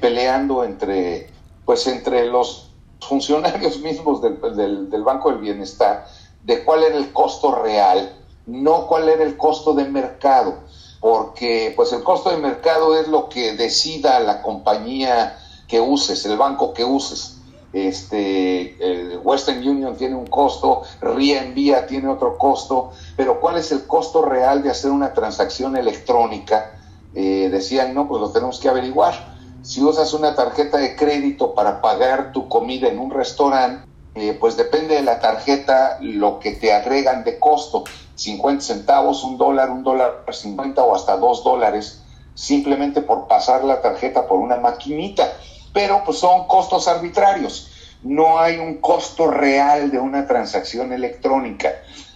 peleando 0.00 0.64
entre, 0.64 1.28
pues 1.64 1.86
entre 1.86 2.26
los 2.26 2.69
funcionarios 3.00 3.78
mismos 3.80 4.20
del, 4.22 4.90
del, 4.90 5.02
Banco 5.02 5.30
del 5.30 5.40
Bienestar 5.40 6.06
de 6.42 6.64
cuál 6.64 6.84
era 6.84 6.96
el 6.96 7.12
costo 7.12 7.54
real, 7.54 8.14
no 8.46 8.86
cuál 8.86 9.08
era 9.08 9.24
el 9.24 9.36
costo 9.36 9.74
de 9.74 9.84
mercado, 9.84 10.60
porque 11.00 11.72
pues 11.76 11.92
el 11.92 12.02
costo 12.02 12.30
de 12.30 12.38
mercado 12.38 12.96
es 12.96 13.08
lo 13.08 13.28
que 13.28 13.54
decida 13.54 14.20
la 14.20 14.42
compañía 14.42 15.38
que 15.68 15.80
uses, 15.80 16.24
el 16.26 16.36
banco 16.36 16.72
que 16.72 16.84
uses 16.84 17.40
este, 17.72 19.18
Western 19.22 19.66
Union 19.66 19.96
tiene 19.96 20.16
un 20.16 20.26
costo, 20.26 20.82
RIA 21.00 21.44
Envía 21.44 21.86
tiene 21.86 22.08
otro 22.08 22.36
costo, 22.36 22.90
pero 23.16 23.40
¿cuál 23.40 23.58
es 23.58 23.70
el 23.72 23.86
costo 23.86 24.22
real 24.22 24.62
de 24.62 24.70
hacer 24.70 24.90
una 24.90 25.14
transacción 25.14 25.76
electrónica? 25.76 26.78
Eh, 27.14 27.48
decían, 27.50 27.94
no, 27.94 28.08
pues 28.08 28.20
lo 28.20 28.30
tenemos 28.30 28.58
que 28.58 28.68
averiguar. 28.68 29.39
Si 29.62 29.82
usas 29.82 30.12
una 30.14 30.34
tarjeta 30.34 30.78
de 30.78 30.96
crédito 30.96 31.54
para 31.54 31.80
pagar 31.80 32.32
tu 32.32 32.48
comida 32.48 32.88
en 32.88 32.98
un 32.98 33.10
restaurante, 33.10 33.86
eh, 34.14 34.36
pues 34.38 34.56
depende 34.56 34.96
de 34.96 35.02
la 35.02 35.20
tarjeta 35.20 35.98
lo 36.00 36.38
que 36.38 36.52
te 36.52 36.72
agregan 36.72 37.24
de 37.24 37.38
costo, 37.38 37.84
50 38.14 38.62
centavos, 38.62 39.22
un 39.24 39.38
dólar, 39.38 39.70
un 39.70 39.82
dólar 39.82 40.24
50 40.30 40.82
o 40.82 40.94
hasta 40.94 41.16
dos 41.16 41.44
dólares, 41.44 42.02
simplemente 42.34 43.02
por 43.02 43.28
pasar 43.28 43.64
la 43.64 43.80
tarjeta 43.80 44.26
por 44.26 44.38
una 44.38 44.56
maquinita 44.56 45.30
pero 45.72 46.02
pues 46.04 46.18
son 46.18 46.46
costos 46.46 46.88
arbitrarios. 46.88 47.70
No 48.02 48.38
hay 48.38 48.58
un 48.58 48.78
costo 48.78 49.30
real 49.30 49.90
de 49.90 49.98
una 49.98 50.26
transacción 50.26 50.92
electrónica. 50.92 51.72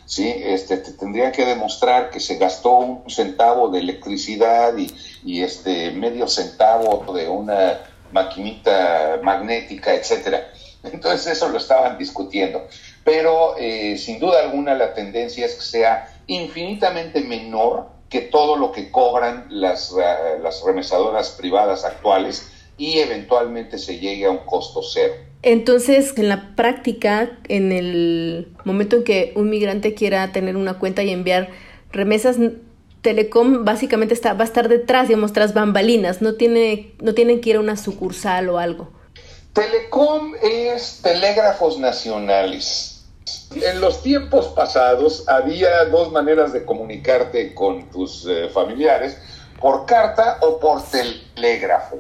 ¿sí? 0.07 0.29
Este, 0.29 0.79
te 0.79 0.93
tendría 0.93 1.31
que 1.31 1.45
demostrar 1.45 2.11
que 2.11 2.21
se 2.21 2.37
gastó 2.37 2.79
un 2.79 3.11
centavo 3.11 3.69
de 3.69 3.81
electricidad 3.81 4.77
y, 4.77 4.95
y 5.25 5.43
este 5.43 5.91
medio 5.93 6.29
centavo 6.29 7.13
de 7.15 7.29
una 7.29 7.81
maquinita 8.13 9.21
magnética, 9.23 9.95
etcétera. 9.95 10.53
Entonces 10.85 11.39
eso 11.39 11.49
lo 11.49 11.59
estaban 11.59 11.99
discutiendo. 11.99 12.67
Pero 13.05 13.57
eh, 13.59 13.97
sin 13.99 14.19
duda 14.19 14.41
alguna 14.41 14.75
la 14.75 14.95
tendencia 14.95 15.47
es 15.47 15.55
que 15.55 15.63
sea 15.63 16.09
infinitamente 16.27 17.21
menor 17.21 17.89
que 18.09 18.21
todo 18.21 18.57
lo 18.57 18.71
que 18.71 18.91
cobran 18.91 19.47
las, 19.49 19.91
uh, 19.93 20.43
las 20.43 20.63
remesadoras 20.65 21.31
privadas 21.31 21.85
actuales 21.85 22.51
y 22.77 22.99
eventualmente 22.99 23.79
se 23.79 23.99
llegue 23.99 24.27
a 24.27 24.31
un 24.31 24.39
costo 24.39 24.83
cero. 24.83 25.15
Entonces, 25.43 26.15
en 26.17 26.29
la 26.29 26.55
práctica, 26.57 27.39
en 27.49 27.73
el 27.73 28.55
momento 28.65 28.97
en 28.97 29.05
que 29.05 29.33
un 29.37 29.51
migrante 29.51 29.95
quiera 29.95 30.33
tener 30.33 30.57
una 30.57 30.79
cuenta 30.79 31.03
y 31.03 31.11
enviar 31.11 31.51
remesas, 31.93 32.39
Telecom 33.05 33.67
básicamente 33.67 34.15
está, 34.15 34.33
va 34.33 34.45
a 34.45 34.47
estar 34.47 34.71
detrás, 34.71 35.09
digamos, 35.09 35.35
tras 35.35 35.53
bambalinas, 35.53 36.23
no, 36.23 36.37
tiene, 36.37 36.95
no 37.03 37.13
tienen 37.13 37.43
que 37.43 37.51
ir 37.51 37.57
a 37.57 37.61
una 37.61 37.77
sucursal 37.77 38.49
o 38.49 38.57
algo. 38.57 38.89
Telecom 39.53 40.33
es 40.43 41.01
telégrafos 41.03 41.79
nacionales. 41.79 43.05
En 43.57 43.83
los 43.83 44.03
tiempos 44.03 44.47
pasados 44.47 45.29
había 45.29 45.85
dos 45.85 46.13
maneras 46.13 46.55
de 46.55 46.65
comunicarte 46.65 47.53
con 47.53 47.91
tus 47.91 48.27
eh, 48.27 48.49
familiares, 48.49 49.19
por 49.61 49.85
carta 49.85 50.39
o 50.41 50.59
por 50.59 50.83
telégrafo, 50.83 51.99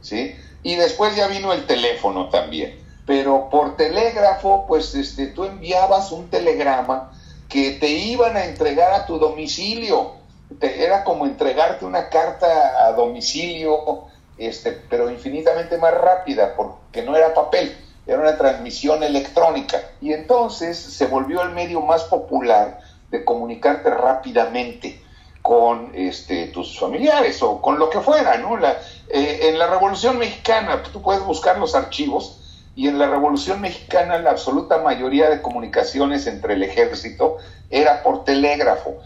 ¿sí? 0.00 0.34
Y 0.62 0.76
después 0.76 1.14
ya 1.14 1.28
vino 1.28 1.52
el 1.52 1.66
teléfono 1.66 2.30
también. 2.30 2.82
Pero 3.06 3.50
por 3.50 3.76
telégrafo, 3.76 4.64
pues 4.66 4.94
este, 4.94 5.26
tú 5.26 5.44
enviabas 5.44 6.10
un 6.10 6.30
telegrama 6.30 7.12
que 7.50 7.72
te 7.72 7.90
iban 7.90 8.34
a 8.38 8.46
entregar 8.46 8.92
a 8.92 9.04
tu 9.04 9.18
domicilio 9.18 10.17
era 10.60 11.04
como 11.04 11.26
entregarte 11.26 11.84
una 11.84 12.08
carta 12.08 12.86
a 12.86 12.92
domicilio, 12.92 14.04
este, 14.36 14.72
pero 14.72 15.10
infinitamente 15.10 15.78
más 15.78 15.94
rápida, 15.94 16.54
porque 16.56 17.02
no 17.02 17.16
era 17.16 17.34
papel, 17.34 17.76
era 18.06 18.20
una 18.20 18.36
transmisión 18.36 19.02
electrónica. 19.02 19.80
Y 20.00 20.12
entonces 20.12 20.78
se 20.78 21.06
volvió 21.06 21.42
el 21.42 21.50
medio 21.50 21.80
más 21.80 22.04
popular 22.04 22.80
de 23.10 23.24
comunicarte 23.24 23.90
rápidamente 23.90 25.02
con 25.42 25.92
este, 25.94 26.48
tus 26.48 26.78
familiares 26.78 27.42
o 27.42 27.60
con 27.60 27.78
lo 27.78 27.90
que 27.90 28.00
fuera, 28.00 28.36
¿no? 28.38 28.56
La, 28.56 28.72
eh, 29.08 29.48
en 29.48 29.58
la 29.58 29.66
Revolución 29.66 30.18
Mexicana, 30.18 30.82
tú 30.92 31.00
puedes 31.00 31.22
buscar 31.22 31.58
los 31.58 31.74
archivos, 31.74 32.38
y 32.78 32.86
en 32.86 32.98
la 32.98 33.08
Revolución 33.08 33.60
Mexicana 33.60 34.20
la 34.20 34.30
absoluta 34.30 34.78
mayoría 34.78 35.28
de 35.28 35.42
comunicaciones 35.42 36.28
entre 36.28 36.54
el 36.54 36.62
ejército 36.62 37.38
era 37.70 38.04
por 38.04 38.24
telégrafo. 38.24 38.98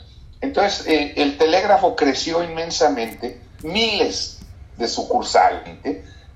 Entonces, 0.43 0.87
eh, 0.89 1.15
el 1.17 1.39
telégrafo 1.39 1.95
creció 1.97 2.43
inmensamente, 2.43 3.41
miles 3.63 4.41
de 4.77 4.89
sucursales. 4.89 5.63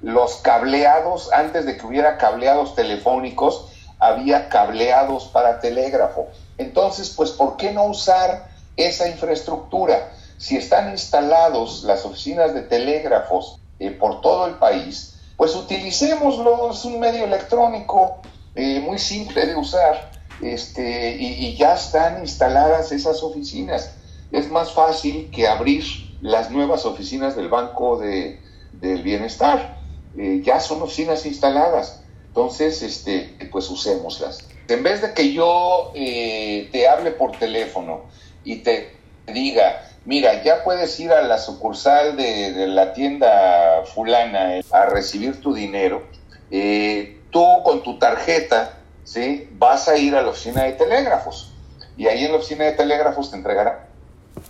Los 0.00 0.36
cableados, 0.36 1.32
antes 1.32 1.66
de 1.66 1.76
que 1.76 1.84
hubiera 1.84 2.16
cableados 2.16 2.76
telefónicos, 2.76 3.66
había 3.98 4.48
cableados 4.48 5.24
para 5.24 5.60
telégrafo. 5.60 6.28
Entonces, 6.56 7.10
pues, 7.10 7.32
¿por 7.32 7.56
qué 7.56 7.72
no 7.72 7.84
usar 7.84 8.48
esa 8.76 9.08
infraestructura? 9.08 10.12
Si 10.38 10.56
están 10.56 10.90
instalados 10.90 11.82
las 11.82 12.04
oficinas 12.04 12.54
de 12.54 12.62
telégrafos 12.62 13.58
eh, 13.80 13.90
por 13.90 14.20
todo 14.20 14.46
el 14.46 14.54
país, 14.54 15.16
pues 15.36 15.54
utilicémoslo, 15.56 16.70
es 16.70 16.84
un 16.84 17.00
medio 17.00 17.24
electrónico 17.24 18.18
eh, 18.54 18.80
muy 18.80 18.98
simple 18.98 19.46
de 19.46 19.56
usar 19.56 20.15
este, 20.42 21.16
y, 21.18 21.56
ya 21.56 21.74
están 21.74 22.20
instaladas 22.20 22.92
esas 22.92 23.22
oficinas. 23.22 23.92
Es 24.32 24.50
más 24.50 24.72
fácil 24.72 25.30
que 25.30 25.46
abrir 25.46 25.84
las 26.20 26.50
nuevas 26.50 26.84
oficinas 26.84 27.36
del 27.36 27.48
Banco 27.48 27.98
de, 27.98 28.40
del 28.72 29.02
Bienestar. 29.02 29.78
Eh, 30.18 30.42
ya 30.44 30.60
son 30.60 30.82
oficinas 30.82 31.26
instaladas. 31.26 32.02
Entonces, 32.28 32.82
este, 32.82 33.34
pues 33.50 33.70
usémoslas. 33.70 34.46
En 34.68 34.82
vez 34.82 35.00
de 35.00 35.14
que 35.14 35.32
yo 35.32 35.92
eh, 35.94 36.68
te 36.72 36.88
hable 36.88 37.12
por 37.12 37.38
teléfono 37.38 38.02
y 38.44 38.56
te 38.56 38.90
diga, 39.32 39.88
mira, 40.04 40.42
ya 40.42 40.64
puedes 40.64 40.98
ir 40.98 41.12
a 41.12 41.22
la 41.22 41.38
sucursal 41.38 42.16
de, 42.16 42.66
la 42.66 42.92
tienda 42.92 43.84
fulana 43.94 44.60
a 44.72 44.86
recibir 44.86 45.40
tu 45.40 45.54
dinero, 45.54 46.02
eh, 46.50 47.20
tú 47.30 47.44
con 47.64 47.82
tu 47.82 47.98
tarjeta 47.98 48.76
¿sí? 49.06 49.48
Vas 49.52 49.88
a 49.88 49.96
ir 49.96 50.14
a 50.14 50.22
la 50.22 50.30
oficina 50.30 50.64
de 50.64 50.72
telégrafos 50.72 51.52
y 51.96 52.08
ahí 52.08 52.24
en 52.24 52.32
la 52.32 52.38
oficina 52.38 52.64
de 52.64 52.72
telégrafos 52.72 53.30
te 53.30 53.36
entregarán 53.36 53.86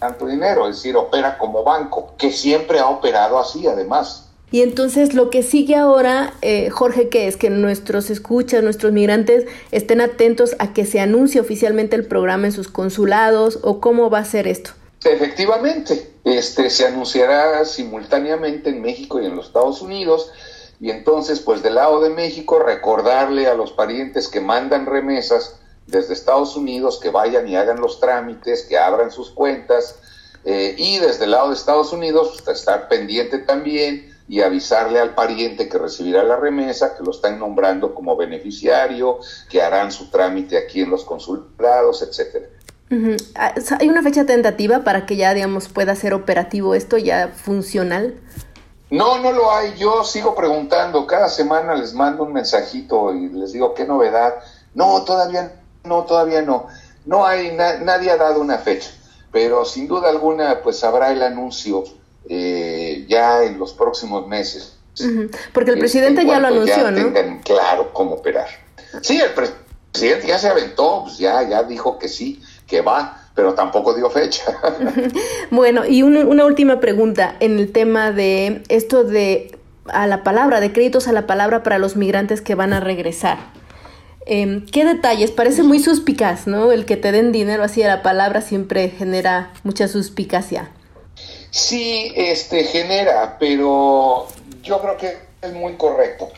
tanto 0.01 0.27
dinero, 0.27 0.69
es 0.69 0.77
decir, 0.77 0.97
opera 0.97 1.38
como 1.38 1.62
banco, 1.62 2.14
que 2.19 2.33
siempre 2.33 2.81
ha 2.81 2.88
operado 2.88 3.38
así 3.38 3.66
además. 3.69 4.29
Y 4.51 4.62
entonces 4.62 5.14
lo 5.14 5.31
que 5.31 5.42
sigue 5.42 5.77
ahora, 5.77 6.33
eh, 6.40 6.71
Jorge, 6.71 7.09
que 7.09 7.29
es 7.29 7.37
que 7.37 7.51
nuestros 7.51 8.11
escuchas, 8.11 8.62
nuestros 8.62 8.92
migrantes 8.92 9.45
estén 9.73 10.01
atentos 10.01 10.57
a 10.59 10.73
que 10.73 10.87
se 10.87 11.01
anuncie 11.01 11.40
oficialmente 11.40 11.97
el 11.97 12.07
programa 12.07 12.47
en 12.47 12.53
sus 12.53 12.69
consulados 12.69 13.59
o 13.62 13.81
cómo 13.81 14.09
va 14.09 14.21
a 14.21 14.25
ser 14.25 14.47
esto. 14.49 14.71
Efectivamente, 15.05 16.12
este 16.25 16.71
se 16.71 16.87
anunciará 16.87 17.64
simultáneamente 17.64 18.71
en 18.71 18.81
México 18.83 19.21
y 19.21 19.27
en 19.27 19.37
los 19.37 19.47
Estados 19.47 19.83
Unidos 19.83 20.31
y 20.81 20.91
entonces, 20.91 21.41
pues 21.41 21.62
del 21.62 21.77
lado 21.77 22.01
de 22.01 22.11
México, 22.11 22.59
recordarle 22.59 23.47
a 23.47 23.55
los 23.55 23.73
parientes 23.73 24.29
que 24.29 24.41
mandan 24.41 24.87
remesas 24.87 25.59
desde 25.87 26.15
Estados 26.15 26.57
Unidos 26.57 26.99
que 27.01 27.11
vayan 27.11 27.49
y 27.49 27.57
hagan 27.57 27.81
los 27.81 28.01
trámites, 28.01 28.65
que 28.65 28.79
abran 28.79 29.11
sus 29.11 29.31
cuentas, 29.31 29.97
eh, 30.45 30.75
y 30.77 30.99
desde 30.99 31.25
el 31.25 31.33
lado 31.33 31.49
de 31.49 31.55
Estados 31.55 31.93
Unidos, 31.93 32.41
pues, 32.45 32.59
estar 32.59 32.89
pendiente 32.89 33.39
también 33.39 34.15
y 34.29 34.41
avisarle 34.41 34.99
al 35.01 35.15
pariente 35.15 35.69
que 35.69 35.79
recibirá 35.79 36.25
la 36.25 36.37
remesa, 36.37 36.97
que 36.97 37.05
lo 37.05 37.12
están 37.12 37.39
nombrando 37.39 37.95
como 37.95 38.17
beneficiario, 38.17 39.19
que 39.49 39.62
harán 39.62 39.93
su 39.93 40.11
trámite 40.11 40.59
aquí 40.59 40.83
en 40.83 40.91
los 40.91 41.05
consulados, 41.05 42.03
etcétera. 42.03 42.47
Ah, 43.35 43.55
¿Hay 43.81 43.89
una 43.89 44.03
fecha 44.03 44.25
tentativa 44.27 44.85
para 44.85 45.07
que 45.07 45.17
ya, 45.17 45.35
digamos, 45.35 45.69
pueda 45.69 45.95
ser 45.97 46.15
operativo 46.15 46.75
esto, 46.75 46.99
ya 46.99 47.29
funcional? 47.29 48.15
No, 48.90 49.18
no 49.18 49.33
lo 49.33 49.51
hay. 49.53 49.75
Yo 49.77 50.05
sigo 50.05 50.35
preguntando. 50.35 51.07
Cada 51.07 51.29
semana 51.29 51.75
les 51.75 51.94
mando 51.94 52.22
un 52.22 52.33
mensajito 52.33 53.12
y 53.14 53.29
les 53.29 53.53
digo 53.53 53.75
qué 53.75 53.85
novedad. 53.85 54.35
No, 54.75 55.03
todavía 55.05 55.53
no, 55.85 56.05
todavía 56.05 56.42
no. 56.42 56.66
No 57.05 57.25
hay, 57.25 57.53
nadie 57.53 58.11
ha 58.11 58.16
dado 58.16 58.40
una 58.40 58.59
fecha. 58.59 58.90
Pero 59.33 59.64
sin 59.64 59.87
duda 59.87 60.09
alguna, 60.09 60.61
pues 60.62 60.83
habrá 60.85 61.12
el 61.12 61.22
anuncio 61.22 61.85
eh, 62.29 63.05
ya 63.09 63.44
en 63.44 63.59
los 63.59 63.72
próximos 63.72 64.27
meses. 64.27 64.77
Porque 65.53 65.72
el 65.72 65.79
presidente 65.79 66.25
ya 66.25 66.40
lo 66.40 66.49
anunció, 66.49 66.77
ya 66.77 66.90
¿no? 66.90 67.12
Tengan 67.12 67.40
claro 67.40 67.92
cómo 67.92 68.14
operar. 68.14 68.49
Sí, 69.03 69.20
el 69.20 69.33
presidente 69.35 70.27
ya 70.27 70.38
se 70.38 70.49
aventó, 70.49 71.03
pues 71.05 71.18
ya, 71.18 71.42
ya 71.42 71.62
dijo 71.64 71.99
que 71.99 72.09
sí, 72.09 72.42
que 72.66 72.81
va 72.81 73.26
pero 73.37 73.55
tampoco 73.55 73.94
dio 73.94 74.11
fecha. 74.11 74.44
bueno, 75.53 75.87
y 75.87 76.03
una 76.03 76.44
última 76.44 76.81
pregunta 76.81 77.37
en 77.38 77.61
el 77.61 77.70
tema 77.70 78.11
de 78.11 78.64
esto 78.68 79.05
de 79.05 79.57
a 79.88 80.07
la 80.07 80.25
palabra, 80.25 80.61
de 80.61 80.72
créditos 80.72 81.07
a 81.07 81.12
la 81.12 81.27
palabra 81.27 81.62
para 81.62 81.79
los 81.79 81.94
migrantes 81.94 82.40
que 82.40 82.57
van 82.57 82.72
a 82.72 82.81
regresar. 82.81 83.38
Em, 84.25 84.66
¿Qué 84.66 84.85
detalles? 84.85 85.31
Parece 85.31 85.62
muy 85.62 85.79
suspicaz, 85.79 86.46
¿no? 86.49 86.72
El 86.72 86.85
que 86.85 86.96
te 86.96 87.12
den 87.12 87.31
dinero 87.31 87.62
así 87.62 87.83
a 87.83 87.88
la 87.88 88.03
palabra 88.03 88.42
siempre 88.42 88.88
genera 88.88 89.53
mucha 89.62 89.87
suspicacia. 89.87 90.70
Sí, 91.51 92.12
este 92.16 92.64
genera, 92.64 93.37
pero 93.38 94.27
yo 94.62 94.81
creo 94.81 94.96
que 94.96 95.16
es 95.42 95.53
muy 95.53 95.75
correcto. 95.75 96.29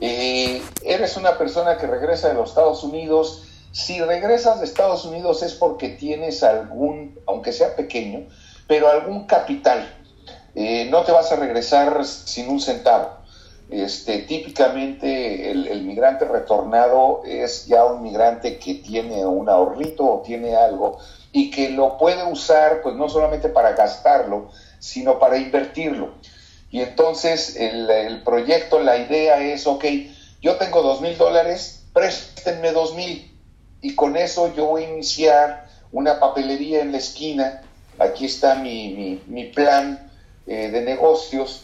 Eh, 0.00 0.62
eres 0.84 1.16
una 1.16 1.36
persona 1.36 1.76
que 1.76 1.86
regresa 1.86 2.28
de 2.28 2.34
los 2.34 2.50
Estados 2.50 2.82
Unidos, 2.84 3.45
si 3.76 4.00
regresas 4.00 4.58
de 4.58 4.64
Estados 4.64 5.04
Unidos 5.04 5.42
es 5.42 5.52
porque 5.52 5.90
tienes 5.90 6.42
algún, 6.42 7.20
aunque 7.26 7.52
sea 7.52 7.76
pequeño, 7.76 8.26
pero 8.66 8.88
algún 8.88 9.26
capital. 9.26 9.94
Eh, 10.54 10.88
no 10.90 11.02
te 11.02 11.12
vas 11.12 11.30
a 11.30 11.36
regresar 11.36 12.02
sin 12.06 12.48
un 12.48 12.58
centavo. 12.58 13.18
Este, 13.68 14.20
típicamente 14.20 15.50
el, 15.50 15.82
migrante 15.82 16.24
retornado 16.24 17.20
es 17.26 17.66
ya 17.66 17.84
un 17.84 18.02
migrante 18.02 18.58
que 18.58 18.76
tiene 18.76 19.26
un 19.26 19.50
ahorrito 19.50 20.04
o 20.06 20.22
tiene 20.22 20.56
algo 20.56 20.98
y 21.30 21.50
que 21.50 21.68
lo 21.68 21.98
puede 21.98 22.24
usar 22.24 22.80
pues 22.80 22.96
no 22.96 23.10
solamente 23.10 23.50
para 23.50 23.72
gastarlo, 23.72 24.48
sino 24.78 25.18
para 25.18 25.36
invertirlo. 25.36 26.14
Y 26.70 26.80
entonces 26.80 27.56
el, 27.56 27.90
el 27.90 28.22
proyecto, 28.22 28.80
la 28.80 28.96
idea 28.96 29.38
es, 29.42 29.66
ok, 29.66 29.84
yo 30.40 30.56
tengo 30.56 30.80
dos 30.80 31.02
mil 31.02 31.18
dólares, 31.18 31.84
préstenme 31.92 32.72
dos 32.72 32.94
mil 32.94 33.35
y 33.86 33.94
con 33.94 34.16
eso 34.16 34.52
yo 34.52 34.66
voy 34.66 34.82
a 34.82 34.90
iniciar 34.90 35.68
una 35.92 36.18
papelería 36.18 36.80
en 36.80 36.90
la 36.90 36.98
esquina. 36.98 37.62
Aquí 38.00 38.24
está 38.24 38.56
mi, 38.56 39.22
plan 39.54 40.10
eh, 40.48 40.70
de 40.72 40.82
negocios 40.82 41.62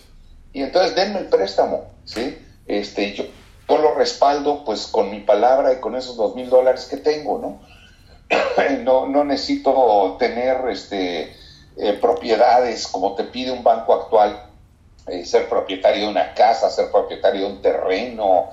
y 0.53 0.63
entonces 0.63 0.95
denme 0.95 1.19
el 1.19 1.27
préstamo, 1.27 1.87
¿sí? 2.05 2.39
Este, 2.69 3.13
yo, 3.15 3.25
lo 3.67 3.95
respaldo 3.95 4.65
pues 4.65 4.87
con 4.87 5.11
mi 5.11 5.19
palabra 5.19 5.73
y 5.73 5.81
con 5.81 5.97
esos 5.97 6.17
dos 6.17 6.37
mil 6.37 6.49
dólares 6.49 6.87
que 6.89 6.97
tengo, 6.97 7.39
¿no? 7.39 7.61
no, 8.85 9.09
no 9.09 9.25
necesito 9.25 10.17
tener 10.21 10.59
este, 10.69 11.35
eh, 11.77 11.93
propiedades 12.01 12.87
como 12.87 13.17
te 13.17 13.25
pide 13.25 13.51
un 13.51 13.65
banco 13.65 13.95
actual, 13.95 14.45
eh, 15.09 15.25
ser 15.25 15.49
propietario 15.49 16.05
de 16.05 16.09
una 16.09 16.35
casa, 16.35 16.71
ser 16.71 16.89
propietario 16.93 17.49
de 17.49 17.53
un 17.55 17.63
terreno, 17.63 18.51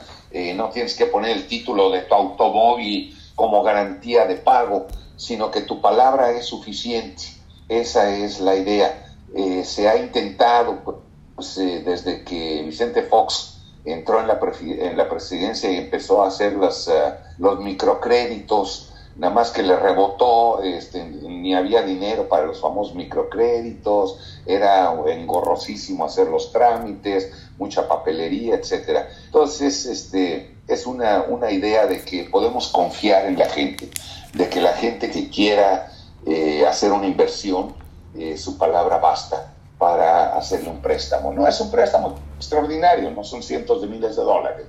no 0.56 0.70
tienes 0.70 0.96
que 0.96 1.06
poner 1.06 1.38
el 1.38 1.48
título 1.48 1.92
de 1.92 2.02
tu 2.02 2.16
automóvil 2.16 3.19
como 3.40 3.64
garantía 3.64 4.26
de 4.26 4.36
pago, 4.36 4.88
sino 5.16 5.50
que 5.50 5.62
tu 5.62 5.80
palabra 5.80 6.32
es 6.32 6.48
suficiente. 6.48 7.24
Esa 7.70 8.14
es 8.14 8.42
la 8.42 8.58
idea. 8.58 9.16
Eh, 9.34 9.64
se 9.64 9.88
ha 9.88 9.96
intentado, 9.96 11.04
pues, 11.36 11.58
eh, 11.58 11.82
desde 11.86 12.26
que 12.26 12.62
Vicente 12.64 13.02
Fox 13.04 13.62
entró 13.86 14.20
en 14.20 14.28
la, 14.28 14.42
en 14.62 14.98
la 14.98 15.08
presidencia 15.08 15.72
y 15.72 15.78
empezó 15.78 16.22
a 16.22 16.28
hacer 16.28 16.52
eh, 16.52 17.14
los 17.38 17.62
microcréditos, 17.62 18.92
nada 19.16 19.34
más 19.34 19.52
que 19.52 19.64
le 19.64 19.78
rebotó, 19.78 20.62
este, 20.62 21.06
ni 21.06 21.56
había 21.56 21.82
dinero 21.84 22.28
para 22.28 22.46
los 22.46 22.60
famosos 22.60 22.94
microcréditos, 22.94 24.42
era 24.46 24.94
engorrosísimo 25.08 26.04
hacer 26.04 26.28
los 26.28 26.52
trámites, 26.52 27.32
mucha 27.58 27.88
papelería, 27.88 28.56
etcétera. 28.56 29.08
Entonces, 29.28 29.86
este, 29.86 30.59
es 30.70 30.86
una, 30.86 31.24
una 31.24 31.52
idea 31.52 31.88
de 31.88 32.02
que 32.02 32.24
podemos 32.26 32.70
confiar 32.70 33.26
en 33.26 33.38
la 33.38 33.50
gente, 33.50 33.90
de 34.34 34.50
que 34.50 34.62
la 34.62 34.74
gente 34.74 35.10
que 35.10 35.30
quiera 35.30 35.92
eh, 36.26 36.66
hacer 36.68 36.92
una 36.92 37.08
inversión, 37.08 37.74
eh, 38.18 38.38
su 38.38 38.58
palabra 38.58 38.98
basta 38.98 39.54
para 39.78 40.38
hacerle 40.38 40.70
un 40.70 40.82
préstamo. 40.82 41.34
No 41.34 41.48
es 41.48 41.60
un 41.60 41.72
préstamo 41.72 42.20
extraordinario, 42.38 43.10
no 43.12 43.24
son 43.24 43.42
cientos 43.42 43.82
de 43.82 43.88
miles 43.88 44.16
de 44.16 44.24
dólares, 44.24 44.66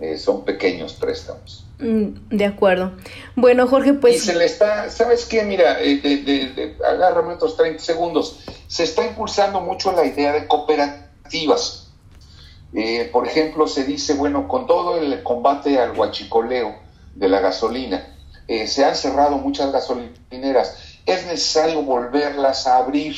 eh, 0.00 0.16
son 0.16 0.44
pequeños 0.44 0.94
préstamos. 0.94 1.66
Mm, 1.78 2.28
de 2.30 2.44
acuerdo. 2.46 2.92
Bueno, 3.36 3.66
Jorge, 3.66 3.94
pues... 3.94 4.16
Y 4.16 4.18
se 4.20 4.34
le 4.34 4.46
está, 4.46 4.88
¿sabes 4.90 5.26
qué? 5.26 5.42
Mira, 5.42 5.76
agárrame 6.88 7.34
otros 7.34 7.56
30 7.56 7.82
segundos. 7.82 8.40
Se 8.68 8.84
está 8.84 9.06
impulsando 9.06 9.60
mucho 9.60 9.92
la 9.92 10.04
idea 10.06 10.32
de 10.32 10.46
cooperativas. 10.46 11.83
Por 13.12 13.26
ejemplo, 13.26 13.66
se 13.66 13.84
dice, 13.84 14.14
bueno, 14.14 14.48
con 14.48 14.66
todo 14.66 14.98
el 14.98 15.22
combate 15.22 15.78
al 15.78 15.98
huachicoleo 15.98 16.74
de 17.14 17.28
la 17.28 17.40
gasolina, 17.40 18.06
se 18.48 18.84
han 18.84 18.96
cerrado 18.96 19.38
muchas 19.38 19.72
gasolineras 19.72 20.94
es 21.06 21.26
necesario 21.26 21.82
volverlas 21.82 22.66
a 22.66 22.78
abrir. 22.78 23.14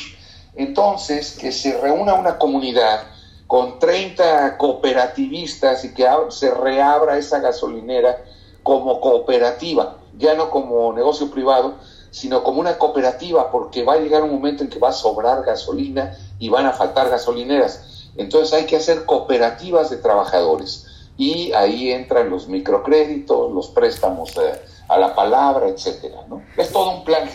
Entonces, 0.55 1.37
que 1.39 1.51
se 1.51 1.79
reúna 1.79 2.15
una 2.15 2.37
comunidad 2.37 3.03
con 3.45 3.79
30 3.79 4.57
cooperativistas 4.57 5.85
y 5.85 5.93
que 5.93 6.05
se 6.29 6.53
reabra 6.53 7.17
esa 7.17 7.39
gasolinera 7.39 8.17
como 8.63 8.99
cooperativa, 8.99 9.97
ya 10.17 10.33
no 10.33 10.49
como 10.49 10.91
negocio 10.91 11.31
privado, 11.31 11.75
sino 12.11 12.43
como 12.43 12.59
una 12.59 12.77
cooperativa, 12.77 13.51
porque 13.51 13.83
va 13.83 13.93
a 13.93 13.99
llegar 13.99 14.23
un 14.23 14.31
momento 14.31 14.63
en 14.63 14.69
que 14.69 14.79
va 14.79 14.89
a 14.89 14.93
sobrar 14.93 15.43
gasolina 15.43 16.17
y 16.39 16.49
van 16.49 16.65
a 16.65 16.73
faltar 16.73 17.09
gasolineras. 17.09 17.86
Entonces 18.17 18.53
hay 18.53 18.65
que 18.65 18.75
hacer 18.75 19.05
cooperativas 19.05 19.89
de 19.89 19.97
trabajadores 19.97 20.87
y 21.17 21.51
ahí 21.53 21.91
entran 21.91 22.29
los 22.29 22.47
microcréditos, 22.47 23.51
los 23.51 23.69
préstamos 23.69 24.35
eh, 24.37 24.61
a 24.87 24.97
la 24.97 25.15
palabra, 25.15 25.67
etcétera. 25.67 26.25
¿no? 26.29 26.41
Es 26.55 26.71
todo 26.71 26.97
un 26.97 27.03
plan 27.03 27.27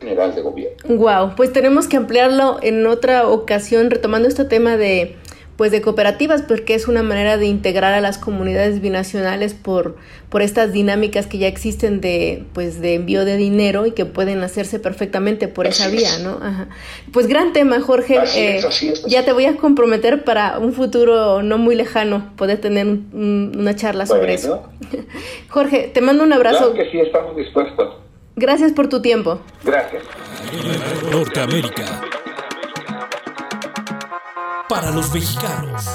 general 0.00 0.34
de 0.34 0.42
gobierno. 0.42 0.96
Wow, 0.96 1.34
pues 1.36 1.52
tenemos 1.52 1.88
que 1.88 1.96
ampliarlo 1.96 2.58
en 2.62 2.86
otra 2.86 3.28
ocasión, 3.28 3.90
retomando 3.90 4.28
este 4.28 4.44
tema 4.44 4.76
de 4.76 5.16
pues 5.56 5.72
de 5.72 5.80
cooperativas, 5.80 6.42
porque 6.42 6.74
es 6.74 6.86
una 6.86 7.02
manera 7.02 7.38
de 7.38 7.46
integrar 7.46 7.94
a 7.94 8.00
las 8.00 8.18
comunidades 8.18 8.80
binacionales 8.80 9.54
por, 9.54 9.96
por 10.28 10.42
estas 10.42 10.72
dinámicas 10.72 11.26
que 11.26 11.38
ya 11.38 11.48
existen 11.48 12.00
de, 12.00 12.44
pues, 12.52 12.80
de 12.80 12.94
envío 12.94 13.24
de 13.24 13.36
dinero 13.36 13.86
y 13.86 13.92
que 13.92 14.04
pueden 14.04 14.42
hacerse 14.42 14.78
perfectamente 14.78 15.48
por 15.48 15.66
esa 15.66 15.88
vía, 15.88 16.18
¿no? 16.18 16.38
Pues 17.12 17.26
gran 17.26 17.52
tema, 17.52 17.80
Jorge. 17.80 18.18
Eh, 18.36 18.60
ya 19.06 19.24
te 19.24 19.32
voy 19.32 19.46
a 19.46 19.56
comprometer 19.56 20.24
para 20.24 20.58
un 20.58 20.72
futuro 20.72 21.42
no 21.42 21.58
muy 21.58 21.74
lejano 21.74 22.32
poder 22.36 22.60
tener 22.60 22.86
una 22.86 23.74
charla 23.74 24.06
sobre 24.06 24.34
eso. 24.34 24.68
Jorge, 25.48 25.90
te 25.92 26.00
mando 26.00 26.22
un 26.22 26.32
abrazo. 26.32 26.72
Claro 26.72 26.74
que 26.74 26.90
sí, 26.90 27.00
estamos 27.00 27.36
dispuestos. 27.36 27.94
Gracias 28.36 28.72
por 28.72 28.88
tu 28.88 29.00
tiempo. 29.00 29.40
Gracias. 29.64 30.02
Norteamérica. 31.10 32.15
Para 34.68 34.90
los 34.90 35.14
mexicanos. 35.14 35.86